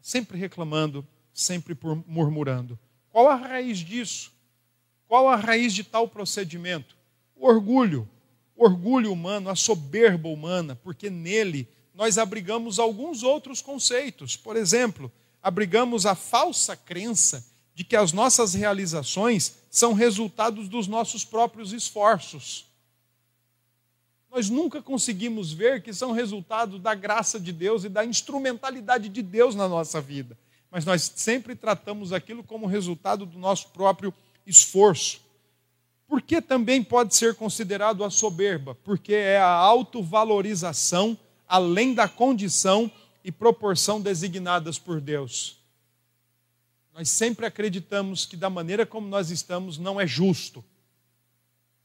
Sempre 0.00 0.36
reclamando, 0.36 1.06
sempre 1.32 1.78
murmurando. 2.08 2.76
Qual 3.10 3.28
a 3.28 3.36
raiz 3.36 3.78
disso? 3.78 4.32
Qual 5.06 5.28
a 5.28 5.36
raiz 5.36 5.72
de 5.72 5.84
tal 5.84 6.08
procedimento? 6.08 6.96
O 7.36 7.46
orgulho, 7.46 8.08
orgulho 8.56 9.12
humano, 9.12 9.50
a 9.50 9.56
soberba 9.56 10.28
humana, 10.28 10.74
porque 10.82 11.10
nele 11.10 11.68
nós 11.94 12.18
abrigamos 12.18 12.78
alguns 12.78 13.22
outros 13.22 13.60
conceitos. 13.60 14.36
Por 14.36 14.56
exemplo, 14.56 15.10
abrigamos 15.42 16.06
a 16.06 16.14
falsa 16.14 16.76
crença 16.76 17.44
de 17.74 17.84
que 17.84 17.94
as 17.94 18.12
nossas 18.12 18.54
realizações 18.54 19.56
são 19.70 19.92
resultados 19.92 20.68
dos 20.68 20.86
nossos 20.86 21.24
próprios 21.24 21.72
esforços. 21.72 22.66
Nós 24.30 24.50
nunca 24.50 24.82
conseguimos 24.82 25.52
ver 25.52 25.82
que 25.82 25.92
são 25.92 26.12
resultado 26.12 26.78
da 26.78 26.94
graça 26.94 27.38
de 27.38 27.52
Deus 27.52 27.84
e 27.84 27.88
da 27.88 28.04
instrumentalidade 28.04 29.08
de 29.08 29.22
Deus 29.22 29.54
na 29.54 29.68
nossa 29.68 30.00
vida. 30.00 30.36
Mas 30.70 30.84
nós 30.84 31.10
sempre 31.16 31.54
tratamos 31.54 32.12
aquilo 32.12 32.42
como 32.42 32.66
resultado 32.66 33.24
do 33.24 33.38
nosso 33.38 33.68
próprio 33.68 34.12
esforço. 34.46 35.20
Por 36.08 36.22
que 36.22 36.40
também 36.40 36.82
pode 36.82 37.14
ser 37.14 37.34
considerado 37.34 38.04
a 38.04 38.10
soberba? 38.10 38.74
Porque 38.74 39.14
é 39.14 39.38
a 39.38 39.48
autovalorização 39.48 41.18
além 41.48 41.94
da 41.94 42.08
condição 42.08 42.90
e 43.24 43.32
proporção 43.32 44.00
designadas 44.00 44.78
por 44.78 45.00
Deus. 45.00 45.58
Nós 46.94 47.08
sempre 47.08 47.44
acreditamos 47.44 48.24
que 48.24 48.36
da 48.36 48.48
maneira 48.48 48.86
como 48.86 49.06
nós 49.08 49.30
estamos 49.30 49.78
não 49.78 50.00
é 50.00 50.06
justo. 50.06 50.64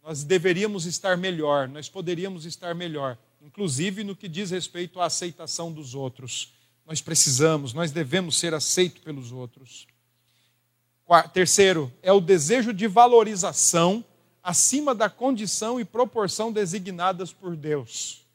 Nós 0.04 0.24
deveríamos 0.24 0.86
estar 0.86 1.18
melhor, 1.18 1.68
nós 1.68 1.90
poderíamos 1.90 2.46
estar 2.46 2.74
melhor, 2.74 3.18
inclusive 3.42 4.04
no 4.04 4.16
que 4.16 4.28
diz 4.28 4.50
respeito 4.50 5.00
à 5.00 5.06
aceitação 5.06 5.72
dos 5.72 5.94
outros. 5.94 6.54
Nós 6.86 7.02
precisamos, 7.02 7.74
nós 7.74 7.92
devemos 7.92 8.38
ser 8.38 8.54
aceitos 8.54 9.02
pelos 9.02 9.32
outros. 9.32 9.88
Terceiro, 11.34 11.92
é 12.02 12.12
o 12.12 12.22
desejo 12.22 12.74
de 12.74 12.88
valorização 12.88 14.04
acima 14.44 14.96
da 14.96 15.10
condição 15.10 15.80
e 15.80 15.86
proporção 15.86 16.52
designadas 16.52 17.32
por 17.32 17.56
Deus. 17.56 18.26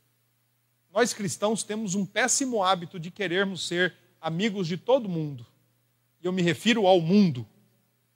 Nós 0.93 1.13
cristãos 1.13 1.63
temos 1.63 1.95
um 1.95 2.07
péssimo 2.07 2.63
hábito 2.63 2.99
de 2.99 3.11
querermos 3.11 3.67
ser 3.67 3.95
amigos 4.21 4.67
de 4.67 4.77
todo 4.77 5.09
mundo. 5.09 5.45
E 6.23 6.27
eu 6.27 6.33
me 6.33 6.43
refiro 6.43 6.87
ao 6.87 7.01
mundo, 7.01 7.47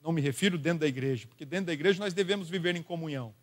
não 0.02 0.12
me 0.12 0.20
refiro 0.20 0.56
dentro 0.56 0.80
da 0.80 0.86
igreja, 0.86 1.26
porque 1.26 1.44
dentro 1.44 1.66
da 1.66 1.72
igreja 1.72 2.00
nós 2.00 2.14
devemos 2.14 2.48
viver 2.48 2.74
em 2.74 2.82
comunhão. 2.82 3.34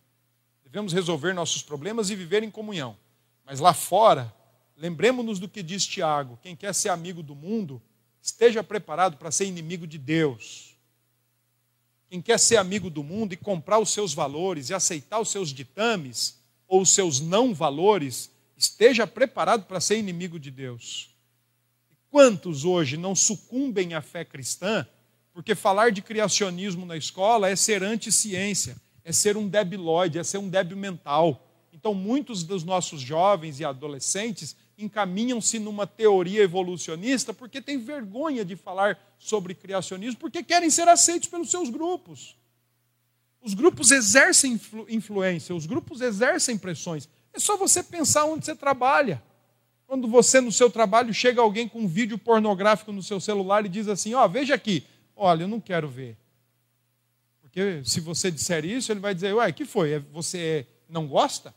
Devemos 0.63 0.91
resolver 0.91 1.33
nossos 1.33 1.61
problemas 1.61 2.09
e 2.09 2.15
viver 2.15 2.43
em 2.43 2.51
comunhão. 2.51 2.97
Mas 3.45 3.59
lá 3.59 3.73
fora, 3.73 4.33
lembremos-nos 4.75 5.39
do 5.39 5.47
que 5.47 5.63
diz 5.63 5.85
Tiago: 5.85 6.37
quem 6.41 6.55
quer 6.55 6.73
ser 6.73 6.89
amigo 6.89 7.23
do 7.23 7.35
mundo, 7.35 7.81
esteja 8.21 8.63
preparado 8.63 9.17
para 9.17 9.31
ser 9.31 9.45
inimigo 9.45 9.87
de 9.87 9.97
Deus. 9.97 10.66
Quem 12.09 12.21
quer 12.21 12.39
ser 12.39 12.57
amigo 12.57 12.89
do 12.89 13.03
mundo 13.03 13.33
e 13.33 13.37
comprar 13.37 13.79
os 13.79 13.89
seus 13.89 14.13
valores 14.13 14.69
e 14.69 14.73
aceitar 14.73 15.19
os 15.19 15.29
seus 15.29 15.53
ditames 15.53 16.37
ou 16.67 16.81
os 16.81 16.89
seus 16.89 17.19
não 17.19 17.53
valores, 17.53 18.31
esteja 18.55 19.05
preparado 19.05 19.65
para 19.65 19.79
ser 19.79 19.97
inimigo 19.97 20.39
de 20.39 20.49
Deus. 20.51 21.09
Quantos 22.09 22.65
hoje 22.65 22.97
não 22.97 23.13
sucumbem 23.13 23.93
à 23.93 24.01
fé 24.01 24.23
cristã 24.23 24.87
porque 25.37 25.53
falar 25.53 25.91
de 25.91 26.01
criacionismo 26.01 26.83
na 26.83 26.97
escola 26.97 27.47
é 27.47 27.55
ser 27.55 27.83
anti-ciência, 27.83 28.75
é 29.03 29.11
ser 29.11 29.37
um 29.37 29.47
debilóide, 29.47 30.17
é 30.17 30.23
ser 30.23 30.39
um 30.39 30.49
débil 30.49 30.75
mental. 30.75 31.45
Então, 31.71 31.93
muitos 31.93 32.43
dos 32.43 32.63
nossos 32.63 33.01
jovens 33.01 33.59
e 33.59 33.63
adolescentes 33.63 34.55
encaminham-se 34.77 35.57
numa 35.57 35.87
teoria 35.87 36.43
evolucionista 36.43 37.33
porque 37.33 37.61
têm 37.61 37.79
vergonha 37.79 38.45
de 38.45 38.55
falar 38.55 38.99
sobre 39.17 39.55
criacionismo, 39.55 40.19
porque 40.19 40.43
querem 40.43 40.69
ser 40.69 40.87
aceitos 40.87 41.27
pelos 41.27 41.49
seus 41.49 41.69
grupos. 41.69 42.35
Os 43.41 43.53
grupos 43.53 43.91
exercem 43.91 44.53
influ 44.53 44.85
influência, 44.89 45.55
os 45.55 45.65
grupos 45.65 46.01
exercem 46.01 46.57
pressões. 46.57 47.07
É 47.33 47.39
só 47.39 47.57
você 47.57 47.81
pensar 47.81 48.25
onde 48.25 48.45
você 48.45 48.55
trabalha. 48.55 49.21
Quando 49.87 50.07
você 50.07 50.41
no 50.41 50.51
seu 50.51 50.69
trabalho 50.69 51.13
chega 51.13 51.41
alguém 51.41 51.67
com 51.67 51.79
um 51.79 51.87
vídeo 51.87 52.17
pornográfico 52.17 52.91
no 52.91 53.01
seu 53.01 53.19
celular 53.19 53.65
e 53.65 53.69
diz 53.69 53.87
assim: 53.87 54.13
Ó, 54.13 54.25
oh, 54.25 54.29
veja 54.29 54.53
aqui, 54.53 54.85
olha, 55.15 55.43
eu 55.43 55.47
não 55.47 55.61
quero 55.61 55.87
ver. 55.87 56.17
Porque 57.41 57.81
se 57.85 58.01
você 58.01 58.29
disser 58.29 58.65
isso, 58.65 58.91
ele 58.91 58.99
vai 58.99 59.15
dizer: 59.15 59.33
Ué, 59.33 59.51
que 59.51 59.65
foi? 59.65 59.93
É, 59.93 59.99
você 59.99 60.67
não 60.89 61.07
gosta? 61.07 61.55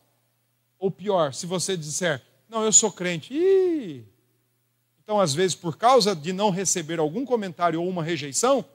Ou 0.78 0.90
pior, 0.90 1.34
se 1.34 1.44
você 1.44 1.76
disser: 1.76 2.22
Não, 2.50 2.64
eu 2.64 2.72
sou 2.72 2.90
crente. 2.90 3.32
Ih! 3.32 4.04
Então, 5.04 5.20
às 5.20 5.32
vezes, 5.32 5.54
por 5.54 5.76
causa 5.76 6.16
de 6.16 6.32
não 6.32 6.50
receber 6.50 6.98
algum 6.98 7.24
comentário 7.24 7.80
ou 7.80 7.88
uma 7.88 8.02
rejeição, 8.02 8.68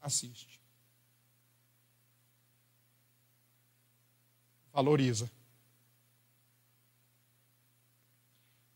assiste. 0.00 0.60
Valoriza. 4.72 5.28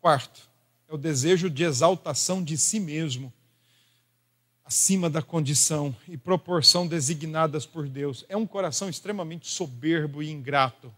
Quarto, 0.00 0.48
é 0.88 0.94
o 0.94 0.98
desejo 0.98 1.48
de 1.48 1.62
exaltação 1.62 2.42
de 2.42 2.58
si 2.58 2.80
mesmo, 2.80 3.32
acima 4.64 5.08
da 5.08 5.22
condição 5.22 5.94
e 6.08 6.16
proporção 6.16 6.84
designadas 6.84 7.64
por 7.64 7.88
Deus. 7.88 8.24
É 8.28 8.36
um 8.36 8.46
coração 8.46 8.88
extremamente 8.88 9.46
soberbo 9.46 10.20
e 10.20 10.30
ingrato, 10.30 10.92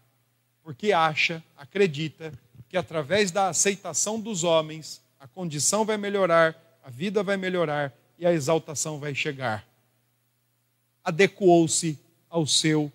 porque 0.63 0.91
acha, 0.91 1.43
acredita 1.55 2.33
que 2.71 2.77
através 2.77 3.31
da 3.31 3.49
aceitação 3.49 4.17
dos 4.17 4.45
homens, 4.45 5.01
a 5.19 5.27
condição 5.27 5.83
vai 5.83 5.97
melhorar, 5.97 6.79
a 6.81 6.89
vida 6.89 7.21
vai 7.21 7.35
melhorar 7.35 7.93
e 8.17 8.25
a 8.25 8.31
exaltação 8.31 8.97
vai 8.97 9.13
chegar. 9.13 9.67
Adequou-se 11.03 11.99
ao 12.29 12.47
seu 12.47 12.89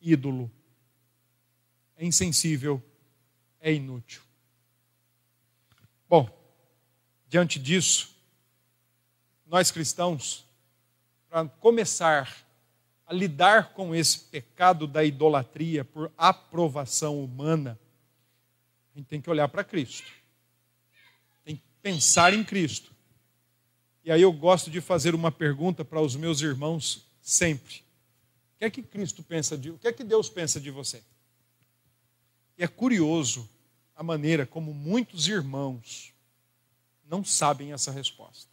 ídolo. 0.00 0.50
É 1.96 2.04
insensível, 2.04 2.82
é 3.60 3.72
inútil. 3.72 4.22
Bom, 6.08 6.28
diante 7.28 7.60
disso, 7.60 8.12
nós 9.46 9.70
cristãos, 9.70 10.44
para 11.28 11.46
começar 11.46 12.44
a 13.06 13.14
lidar 13.14 13.72
com 13.72 13.94
esse 13.94 14.18
pecado 14.18 14.84
da 14.84 15.04
idolatria 15.04 15.84
por 15.84 16.10
aprovação 16.18 17.22
humana, 17.22 17.78
a 18.96 18.98
gente 18.98 19.08
tem 19.08 19.20
que 19.20 19.28
olhar 19.28 19.46
para 19.46 19.62
Cristo. 19.62 20.10
Tem 21.44 21.56
que 21.56 21.62
pensar 21.82 22.32
em 22.32 22.42
Cristo. 22.42 22.90
E 24.02 24.10
aí 24.10 24.22
eu 24.22 24.32
gosto 24.32 24.70
de 24.70 24.80
fazer 24.80 25.14
uma 25.14 25.30
pergunta 25.30 25.84
para 25.84 26.00
os 26.00 26.16
meus 26.16 26.40
irmãos 26.40 27.06
sempre. 27.20 27.84
O 28.54 28.58
que 28.58 28.64
é 28.64 28.70
que 28.70 28.82
Cristo 28.82 29.22
pensa 29.22 29.58
de, 29.58 29.70
o 29.70 29.76
que 29.76 29.86
é 29.86 29.92
que 29.92 30.02
Deus 30.02 30.30
pensa 30.30 30.58
de 30.58 30.70
você? 30.70 31.02
E 32.56 32.64
é 32.64 32.66
curioso 32.66 33.46
a 33.94 34.02
maneira 34.02 34.46
como 34.46 34.72
muitos 34.72 35.28
irmãos 35.28 36.14
não 37.04 37.22
sabem 37.22 37.74
essa 37.74 37.90
resposta. 37.92 38.50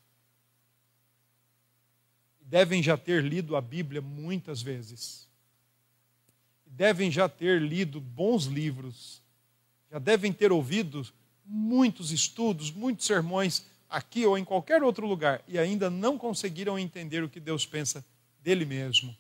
Devem 2.42 2.84
já 2.84 2.98
ter 2.98 3.24
lido 3.24 3.56
a 3.56 3.62
Bíblia 3.62 4.02
muitas 4.02 4.62
vezes. 4.62 5.26
Devem 6.66 7.10
já 7.10 7.30
ter 7.30 7.62
lido 7.62 8.02
bons 8.02 8.44
livros. 8.44 9.23
Já 9.94 10.00
devem 10.00 10.34
ter 10.34 10.52
ouvido 10.52 11.06
muitos 11.46 12.12
estudos, 12.12 12.72
muitos 12.72 13.06
sermões 13.06 13.64
aqui 13.88 14.26
ou 14.26 14.36
em 14.36 14.44
qualquer 14.44 14.82
outro 14.82 15.06
lugar 15.06 15.44
e 15.48 15.60
ainda 15.60 15.88
não 15.88 16.18
conseguiram 16.18 16.80
entender 16.80 17.24
o 17.24 17.30
que 17.30 17.40
Deus 17.40 17.64
pensa 17.64 18.04
dele 18.42 18.66
mesmo. 18.66 19.16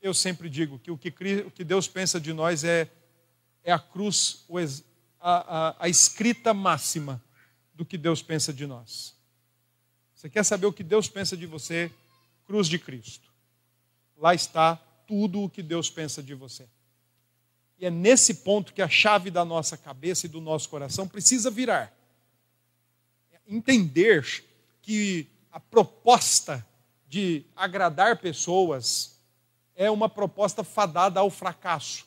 Eu 0.00 0.14
sempre 0.14 0.48
digo 0.48 0.78
que 0.78 0.90
o 0.90 0.96
que, 0.96 1.62
Deus 1.62 1.86
pensa 1.86 2.18
de 2.18 2.32
nós 2.32 2.64
é 2.64 2.90
é 3.62 3.70
a 3.70 3.78
cruz, 3.78 4.46
a, 5.20 5.68
a, 5.68 5.76
a 5.80 5.88
escrita 5.90 6.54
máxima 6.54 7.22
do 7.74 7.84
que 7.84 7.98
Deus 7.98 8.22
pensa 8.22 8.54
de 8.54 8.66
nós. 8.66 9.14
Você 10.14 10.30
quer 10.30 10.44
saber 10.44 10.64
o 10.64 10.72
que 10.72 10.82
Deus 10.82 11.10
pensa 11.10 11.36
de 11.36 11.44
você? 11.44 11.92
Cruz 12.46 12.66
de 12.66 12.78
Cristo. 12.78 13.30
Lá 14.16 14.34
está 14.34 14.76
tudo 15.06 15.42
o 15.42 15.50
que 15.50 15.62
Deus 15.62 15.90
pensa 15.90 16.22
de 16.22 16.34
você. 16.34 16.66
E 17.80 17.86
é 17.86 17.90
nesse 17.90 18.34
ponto 18.34 18.74
que 18.74 18.82
a 18.82 18.88
chave 18.90 19.30
da 19.30 19.42
nossa 19.42 19.74
cabeça 19.74 20.26
e 20.26 20.28
do 20.28 20.38
nosso 20.38 20.68
coração 20.68 21.08
precisa 21.08 21.50
virar. 21.50 21.90
Entender 23.48 24.44
que 24.82 25.26
a 25.50 25.58
proposta 25.58 26.64
de 27.08 27.42
agradar 27.56 28.18
pessoas 28.18 29.18
é 29.74 29.90
uma 29.90 30.10
proposta 30.10 30.62
fadada 30.62 31.20
ao 31.20 31.30
fracasso. 31.30 32.06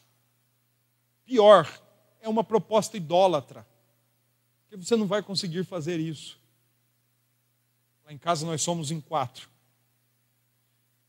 Pior, 1.26 1.68
é 2.22 2.30
uma 2.30 2.44
proposta 2.44 2.96
idólatra. 2.96 3.66
Porque 4.62 4.78
você 4.78 4.96
não 4.96 5.08
vai 5.08 5.24
conseguir 5.24 5.66
fazer 5.66 6.00
isso. 6.00 6.40
Lá 8.06 8.14
em 8.14 8.18
casa 8.18 8.46
nós 8.46 8.62
somos 8.62 8.92
em 8.92 9.02
quatro. 9.02 9.50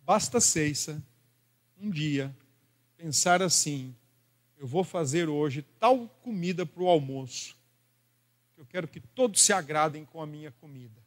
Basta 0.00 0.40
Ceissa, 0.40 1.02
um 1.78 1.90
dia, 1.90 2.34
pensar 2.96 3.42
assim: 3.42 3.94
eu 4.64 4.68
vou 4.68 4.82
fazer 4.82 5.28
hoje 5.28 5.60
tal 5.78 6.08
comida 6.22 6.64
para 6.64 6.82
o 6.82 6.88
almoço. 6.88 7.54
Eu 8.56 8.64
quero 8.64 8.88
que 8.88 8.98
todos 8.98 9.42
se 9.42 9.52
agradem 9.52 10.06
com 10.06 10.22
a 10.22 10.26
minha 10.26 10.50
comida. 10.52 11.02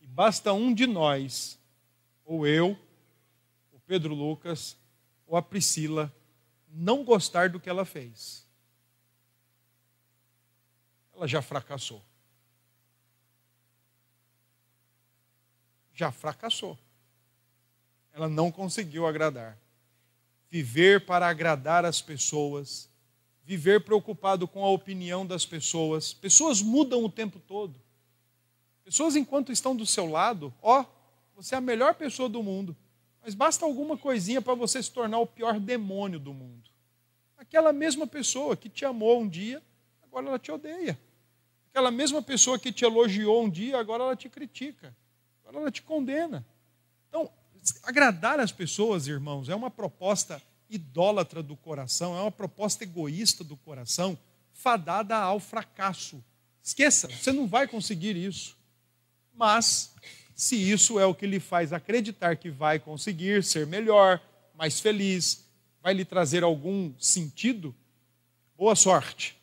E 0.00 0.08
basta 0.08 0.52
um 0.52 0.74
de 0.74 0.88
nós, 0.88 1.56
ou 2.24 2.44
eu, 2.44 2.76
o 3.70 3.78
Pedro 3.78 4.12
Lucas, 4.12 4.76
ou 5.24 5.36
a 5.36 5.42
Priscila, 5.42 6.12
não 6.68 7.04
gostar 7.04 7.48
do 7.48 7.60
que 7.60 7.70
ela 7.70 7.84
fez, 7.84 8.44
ela 11.14 11.28
já 11.28 11.40
fracassou. 11.40 12.04
já 15.92 16.10
fracassou. 16.10 16.76
Ela 18.12 18.28
não 18.28 18.50
conseguiu 18.50 19.06
agradar. 19.06 19.56
Viver 20.54 21.04
para 21.04 21.26
agradar 21.26 21.84
as 21.84 22.00
pessoas, 22.00 22.88
viver 23.42 23.80
preocupado 23.80 24.46
com 24.46 24.64
a 24.64 24.68
opinião 24.68 25.26
das 25.26 25.44
pessoas. 25.44 26.12
Pessoas 26.12 26.62
mudam 26.62 27.02
o 27.02 27.10
tempo 27.10 27.40
todo. 27.40 27.74
Pessoas, 28.84 29.16
enquanto 29.16 29.50
estão 29.50 29.74
do 29.74 29.84
seu 29.84 30.06
lado, 30.06 30.54
ó, 30.62 30.84
você 31.34 31.56
é 31.56 31.58
a 31.58 31.60
melhor 31.60 31.96
pessoa 31.96 32.28
do 32.28 32.40
mundo, 32.40 32.76
mas 33.20 33.34
basta 33.34 33.64
alguma 33.64 33.98
coisinha 33.98 34.40
para 34.40 34.54
você 34.54 34.80
se 34.80 34.92
tornar 34.92 35.18
o 35.18 35.26
pior 35.26 35.58
demônio 35.58 36.20
do 36.20 36.32
mundo. 36.32 36.70
Aquela 37.36 37.72
mesma 37.72 38.06
pessoa 38.06 38.56
que 38.56 38.68
te 38.68 38.84
amou 38.84 39.22
um 39.22 39.28
dia, 39.28 39.60
agora 40.04 40.28
ela 40.28 40.38
te 40.38 40.52
odeia. 40.52 40.96
Aquela 41.70 41.90
mesma 41.90 42.22
pessoa 42.22 42.60
que 42.60 42.70
te 42.70 42.84
elogiou 42.84 43.42
um 43.42 43.50
dia, 43.50 43.76
agora 43.76 44.04
ela 44.04 44.14
te 44.14 44.28
critica. 44.28 44.94
Agora 45.42 45.64
ela 45.64 45.72
te 45.72 45.82
condena. 45.82 46.46
Então, 47.08 47.28
agradar 47.82 48.40
as 48.40 48.52
pessoas, 48.52 49.06
irmãos, 49.06 49.48
é 49.48 49.54
uma 49.54 49.70
proposta 49.70 50.40
idólatra 50.68 51.42
do 51.42 51.56
coração, 51.56 52.16
é 52.16 52.20
uma 52.20 52.32
proposta 52.32 52.84
egoísta 52.84 53.44
do 53.44 53.56
coração, 53.56 54.18
fadada 54.52 55.16
ao 55.16 55.38
fracasso. 55.38 56.22
Esqueça, 56.62 57.08
você 57.08 57.32
não 57.32 57.46
vai 57.46 57.68
conseguir 57.68 58.16
isso. 58.16 58.56
Mas, 59.34 59.94
se 60.34 60.56
isso 60.56 60.98
é 60.98 61.06
o 61.06 61.14
que 61.14 61.26
lhe 61.26 61.40
faz 61.40 61.72
acreditar 61.72 62.36
que 62.36 62.50
vai 62.50 62.78
conseguir 62.78 63.44
ser 63.44 63.66
melhor, 63.66 64.20
mais 64.54 64.80
feliz, 64.80 65.44
vai 65.82 65.94
lhe 65.94 66.04
trazer 66.04 66.42
algum 66.42 66.92
sentido, 66.98 67.74
boa 68.56 68.74
sorte 68.74 69.36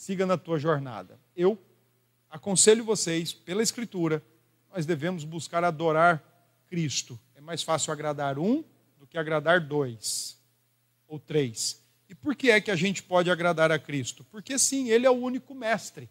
siga 0.00 0.24
na 0.24 0.38
tua 0.38 0.58
jornada. 0.58 1.20
Eu 1.36 1.58
aconselho 2.30 2.82
vocês, 2.82 3.34
pela 3.34 3.62
Escritura, 3.62 4.22
nós 4.72 4.86
devemos 4.86 5.24
buscar 5.24 5.62
adorar 5.62 6.24
Cristo. 6.70 7.18
É 7.34 7.40
mais 7.40 7.62
fácil 7.62 7.92
agradar 7.92 8.38
um 8.38 8.64
do 8.98 9.06
que 9.06 9.18
agradar 9.18 9.60
dois 9.60 10.38
ou 11.08 11.18
três. 11.18 11.82
E 12.08 12.14
por 12.14 12.34
que 12.36 12.50
é 12.50 12.60
que 12.60 12.70
a 12.70 12.76
gente 12.76 13.02
pode 13.02 13.30
agradar 13.30 13.72
a 13.72 13.78
Cristo? 13.78 14.24
Porque 14.30 14.58
sim, 14.58 14.88
Ele 14.88 15.04
é 15.04 15.10
o 15.10 15.14
único 15.14 15.54
mestre. 15.54 16.08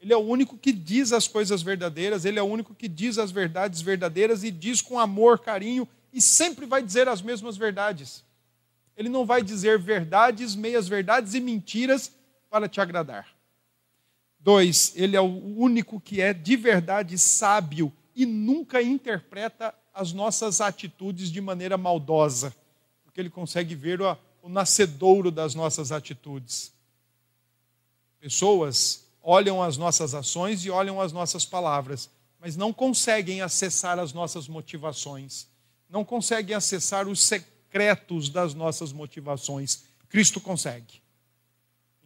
Ele 0.00 0.12
é 0.12 0.16
o 0.16 0.20
único 0.20 0.58
que 0.58 0.72
diz 0.72 1.12
as 1.12 1.28
coisas 1.28 1.62
verdadeiras, 1.62 2.24
Ele 2.24 2.38
é 2.38 2.42
o 2.42 2.46
único 2.46 2.74
que 2.74 2.88
diz 2.88 3.18
as 3.18 3.30
verdades 3.30 3.80
verdadeiras 3.80 4.42
e 4.44 4.50
diz 4.50 4.80
com 4.80 4.98
amor, 4.98 5.38
carinho 5.38 5.88
e 6.12 6.20
sempre 6.20 6.64
vai 6.64 6.82
dizer 6.82 7.08
as 7.08 7.20
mesmas 7.20 7.56
verdades. 7.56 8.24
Ele 8.96 9.10
não 9.10 9.26
vai 9.26 9.42
dizer 9.42 9.78
verdades, 9.78 10.54
meias 10.54 10.88
verdades 10.88 11.34
e 11.34 11.40
mentiras 11.40 12.10
para 12.48 12.68
te 12.68 12.80
agradar. 12.80 13.28
Dois, 14.38 14.92
ele 14.96 15.16
é 15.16 15.20
o 15.20 15.58
único 15.58 16.00
que 16.00 16.22
é 16.22 16.32
de 16.32 16.56
verdade 16.56 17.18
sábio 17.18 17.92
e 18.16 18.24
nunca 18.24 18.82
interpreta 18.82 19.74
as 19.92 20.14
nossas 20.14 20.62
atitudes 20.62 21.30
de 21.30 21.38
maneira 21.42 21.76
maldosa, 21.76 22.56
porque 23.04 23.20
ele 23.20 23.28
consegue 23.28 23.74
ver 23.74 24.00
o, 24.00 24.16
o 24.42 24.48
nascedouro 24.48 25.30
das 25.30 25.54
nossas 25.54 25.92
atitudes. 25.92 26.72
Pessoas 28.18 29.04
olham 29.22 29.62
as 29.62 29.76
nossas 29.76 30.14
ações 30.14 30.64
e 30.64 30.70
olham 30.70 30.98
as 30.98 31.12
nossas 31.12 31.44
palavras, 31.44 32.08
mas 32.40 32.56
não 32.56 32.72
conseguem 32.72 33.42
acessar 33.42 33.98
as 33.98 34.14
nossas 34.14 34.48
motivações, 34.48 35.46
não 35.90 36.02
conseguem 36.02 36.56
acessar 36.56 37.06
os 37.06 37.20
secretos 37.20 38.30
das 38.30 38.54
nossas 38.54 38.92
motivações. 38.92 39.84
Cristo 40.08 40.40
consegue. 40.40 41.02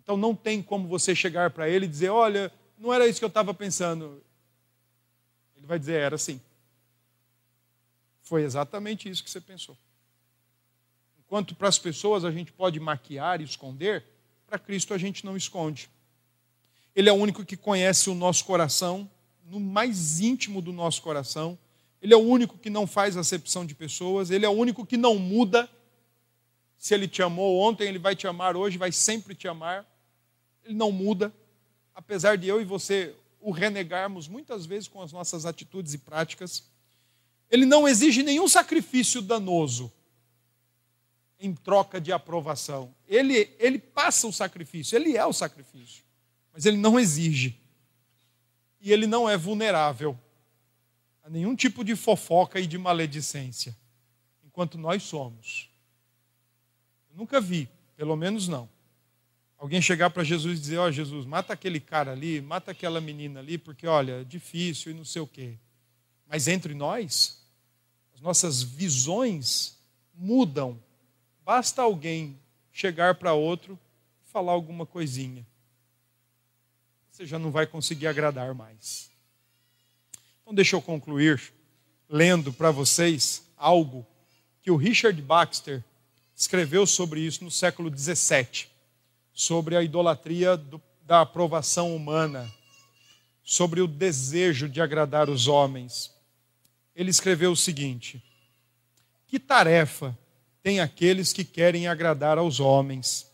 Então 0.02 0.16
não 0.16 0.34
tem 0.34 0.60
como 0.60 0.88
você 0.88 1.14
chegar 1.14 1.50
para 1.50 1.68
ele 1.68 1.84
e 1.84 1.88
dizer: 1.88 2.08
Olha, 2.08 2.52
não 2.76 2.92
era 2.92 3.06
isso 3.06 3.20
que 3.20 3.24
eu 3.24 3.28
estava 3.28 3.54
pensando. 3.54 4.20
Vai 5.70 5.78
dizer: 5.78 6.00
Era 6.00 6.16
assim. 6.16 6.40
Foi 8.22 8.42
exatamente 8.42 9.08
isso 9.08 9.22
que 9.22 9.30
você 9.30 9.40
pensou. 9.40 9.76
Enquanto 11.18 11.54
para 11.54 11.68
as 11.68 11.78
pessoas 11.78 12.24
a 12.24 12.30
gente 12.30 12.52
pode 12.52 12.78
maquiar 12.80 13.40
e 13.40 13.44
esconder, 13.44 14.04
para 14.46 14.58
Cristo 14.58 14.92
a 14.92 14.98
gente 14.98 15.24
não 15.24 15.36
esconde. 15.36 15.88
Ele 16.94 17.08
é 17.08 17.12
o 17.12 17.16
único 17.16 17.44
que 17.44 17.56
conhece 17.56 18.10
o 18.10 18.14
nosso 18.14 18.44
coração, 18.44 19.08
no 19.46 19.60
mais 19.60 20.20
íntimo 20.20 20.60
do 20.60 20.72
nosso 20.72 21.00
coração. 21.02 21.56
Ele 22.02 22.12
é 22.12 22.16
o 22.16 22.20
único 22.20 22.58
que 22.58 22.68
não 22.68 22.86
faz 22.86 23.16
acepção 23.16 23.64
de 23.64 23.74
pessoas. 23.74 24.30
Ele 24.30 24.44
é 24.44 24.48
o 24.48 24.52
único 24.52 24.84
que 24.84 24.96
não 24.96 25.18
muda. 25.18 25.70
Se 26.76 26.94
ele 26.94 27.06
te 27.06 27.22
amou 27.22 27.60
ontem, 27.60 27.86
ele 27.86 27.98
vai 27.98 28.16
te 28.16 28.26
amar 28.26 28.56
hoje, 28.56 28.76
vai 28.76 28.90
sempre 28.90 29.34
te 29.34 29.46
amar 29.46 29.86
ele 30.64 30.74
não 30.74 30.92
muda, 30.92 31.32
apesar 31.94 32.36
de 32.36 32.46
eu 32.46 32.60
e 32.60 32.64
você 32.64 33.14
o 33.40 33.50
renegarmos 33.50 34.28
muitas 34.28 34.66
vezes 34.66 34.86
com 34.86 35.00
as 35.00 35.12
nossas 35.12 35.46
atitudes 35.46 35.94
e 35.94 35.98
práticas. 35.98 36.64
Ele 37.50 37.64
não 37.64 37.88
exige 37.88 38.22
nenhum 38.22 38.46
sacrifício 38.46 39.22
danoso 39.22 39.90
em 41.38 41.54
troca 41.54 42.00
de 42.00 42.12
aprovação. 42.12 42.94
Ele, 43.08 43.54
ele 43.58 43.78
passa 43.78 44.26
o 44.26 44.32
sacrifício, 44.32 44.96
ele 44.96 45.16
é 45.16 45.24
o 45.24 45.32
sacrifício, 45.32 46.04
mas 46.52 46.66
ele 46.66 46.76
não 46.76 47.00
exige. 47.00 47.58
E 48.80 48.92
ele 48.92 49.06
não 49.06 49.28
é 49.28 49.36
vulnerável 49.36 50.18
a 51.22 51.30
nenhum 51.30 51.56
tipo 51.56 51.82
de 51.82 51.96
fofoca 51.96 52.60
e 52.60 52.66
de 52.66 52.78
maledicência, 52.78 53.76
enquanto 54.44 54.78
nós 54.78 55.02
somos. 55.02 55.70
Eu 57.10 57.16
nunca 57.16 57.40
vi, 57.40 57.68
pelo 57.96 58.16
menos 58.16 58.48
não 58.48 58.68
Alguém 59.60 59.82
chegar 59.82 60.08
para 60.08 60.24
Jesus 60.24 60.56
e 60.56 60.60
dizer: 60.62 60.78
Ó, 60.78 60.86
oh, 60.86 60.90
Jesus, 60.90 61.26
mata 61.26 61.52
aquele 61.52 61.78
cara 61.78 62.12
ali, 62.12 62.40
mata 62.40 62.70
aquela 62.70 62.98
menina 62.98 63.40
ali, 63.40 63.58
porque 63.58 63.86
olha, 63.86 64.22
é 64.22 64.24
difícil 64.24 64.90
e 64.90 64.94
não 64.94 65.04
sei 65.04 65.20
o 65.20 65.26
quê. 65.26 65.52
Mas 66.26 66.48
entre 66.48 66.72
nós, 66.72 67.44
as 68.14 68.22
nossas 68.22 68.62
visões 68.62 69.78
mudam. 70.14 70.82
Basta 71.44 71.82
alguém 71.82 72.40
chegar 72.72 73.16
para 73.16 73.34
outro 73.34 73.78
e 74.24 74.30
falar 74.30 74.52
alguma 74.52 74.86
coisinha. 74.86 75.46
Você 77.10 77.26
já 77.26 77.38
não 77.38 77.50
vai 77.50 77.66
conseguir 77.66 78.06
agradar 78.06 78.54
mais. 78.54 79.10
Então, 80.40 80.54
deixa 80.54 80.74
eu 80.74 80.80
concluir 80.80 81.52
lendo 82.08 82.50
para 82.50 82.70
vocês 82.70 83.46
algo 83.58 84.06
que 84.62 84.70
o 84.70 84.76
Richard 84.76 85.20
Baxter 85.20 85.84
escreveu 86.34 86.86
sobre 86.86 87.20
isso 87.20 87.44
no 87.44 87.50
século 87.50 87.90
17 87.90 88.69
sobre 89.40 89.74
a 89.74 89.82
idolatria 89.82 90.54
do, 90.54 90.78
da 91.06 91.22
aprovação 91.22 91.96
humana, 91.96 92.52
sobre 93.42 93.80
o 93.80 93.86
desejo 93.86 94.68
de 94.68 94.82
agradar 94.82 95.30
os 95.30 95.48
homens. 95.48 96.14
Ele 96.94 97.08
escreveu 97.08 97.52
o 97.52 97.56
seguinte: 97.56 98.22
Que 99.26 99.38
tarefa 99.38 100.16
tem 100.62 100.78
aqueles 100.78 101.32
que 101.32 101.42
querem 101.42 101.88
agradar 101.88 102.36
aos 102.36 102.60
homens? 102.60 103.30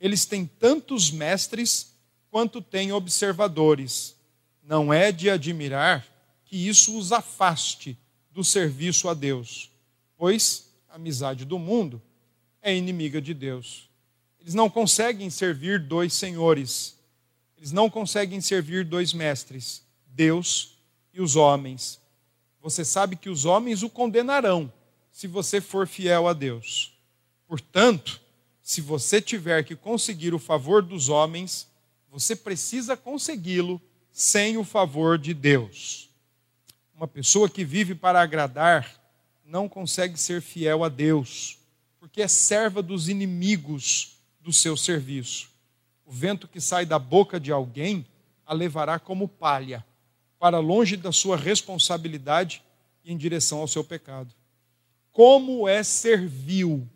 Eles 0.00 0.26
têm 0.26 0.44
tantos 0.44 1.12
mestres 1.12 1.94
quanto 2.32 2.60
têm 2.60 2.90
observadores. 2.90 4.16
Não 4.60 4.92
é 4.92 5.12
de 5.12 5.30
admirar 5.30 6.04
que 6.44 6.56
isso 6.66 6.98
os 6.98 7.12
afaste 7.12 7.96
do 8.32 8.42
serviço 8.42 9.08
a 9.08 9.14
Deus, 9.14 9.70
pois 10.16 10.68
a 10.90 10.96
amizade 10.96 11.44
do 11.44 11.60
mundo 11.60 12.02
é 12.60 12.74
inimiga 12.74 13.22
de 13.22 13.32
Deus. 13.32 13.93
Eles 14.44 14.52
não 14.52 14.68
conseguem 14.68 15.30
servir 15.30 15.80
dois 15.80 16.12
senhores. 16.12 16.98
Eles 17.56 17.72
não 17.72 17.88
conseguem 17.88 18.42
servir 18.42 18.84
dois 18.84 19.14
mestres, 19.14 19.82
Deus 20.06 20.76
e 21.14 21.22
os 21.22 21.34
homens. 21.34 21.98
Você 22.60 22.84
sabe 22.84 23.16
que 23.16 23.30
os 23.30 23.46
homens 23.46 23.82
o 23.82 23.88
condenarão 23.88 24.70
se 25.10 25.26
você 25.26 25.62
for 25.62 25.88
fiel 25.88 26.28
a 26.28 26.34
Deus. 26.34 26.92
Portanto, 27.48 28.20
se 28.60 28.82
você 28.82 29.18
tiver 29.18 29.64
que 29.64 29.74
conseguir 29.74 30.34
o 30.34 30.38
favor 30.38 30.82
dos 30.82 31.08
homens, 31.08 31.66
você 32.10 32.36
precisa 32.36 32.98
consegui-lo 32.98 33.80
sem 34.12 34.58
o 34.58 34.64
favor 34.64 35.16
de 35.16 35.32
Deus. 35.32 36.10
Uma 36.94 37.08
pessoa 37.08 37.48
que 37.48 37.64
vive 37.64 37.94
para 37.94 38.20
agradar 38.20 38.94
não 39.42 39.70
consegue 39.70 40.18
ser 40.18 40.42
fiel 40.42 40.84
a 40.84 40.90
Deus, 40.90 41.56
porque 41.98 42.20
é 42.20 42.28
serva 42.28 42.82
dos 42.82 43.08
inimigos 43.08 44.13
do 44.44 44.52
seu 44.52 44.76
serviço. 44.76 45.48
O 46.04 46.12
vento 46.12 46.46
que 46.46 46.60
sai 46.60 46.84
da 46.84 46.98
boca 46.98 47.40
de 47.40 47.50
alguém 47.50 48.06
a 48.44 48.52
levará 48.52 48.98
como 48.98 49.26
palha, 49.26 49.82
para 50.38 50.58
longe 50.58 50.98
da 50.98 51.10
sua 51.10 51.34
responsabilidade 51.34 52.62
e 53.02 53.10
em 53.10 53.16
direção 53.16 53.60
ao 53.60 53.66
seu 53.66 53.82
pecado. 53.82 54.34
Como 55.10 55.66
é 55.66 55.82
servil 55.82 56.86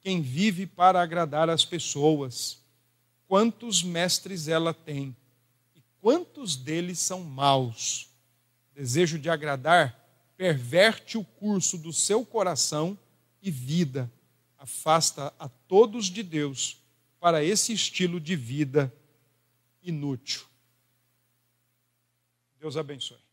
quem 0.00 0.22
vive 0.22 0.66
para 0.66 1.02
agradar 1.02 1.50
as 1.50 1.66
pessoas? 1.66 2.64
Quantos 3.28 3.82
mestres 3.82 4.48
ela 4.48 4.72
tem? 4.72 5.14
E 5.74 5.82
quantos 6.00 6.56
deles 6.56 6.98
são 6.98 7.22
maus? 7.22 8.08
Desejo 8.74 9.18
de 9.18 9.28
agradar 9.28 10.02
perverte 10.34 11.18
o 11.18 11.24
curso 11.24 11.76
do 11.76 11.92
seu 11.92 12.24
coração 12.24 12.98
e 13.42 13.50
vida, 13.50 14.10
afasta 14.58 15.32
a 15.38 15.48
todos 15.48 16.06
de 16.06 16.22
Deus 16.22 16.78
para 17.18 17.42
esse 17.42 17.72
estilo 17.72 18.20
de 18.20 18.36
vida 18.36 18.92
inútil. 19.82 20.42
Deus 22.58 22.76
abençoe. 22.76 23.25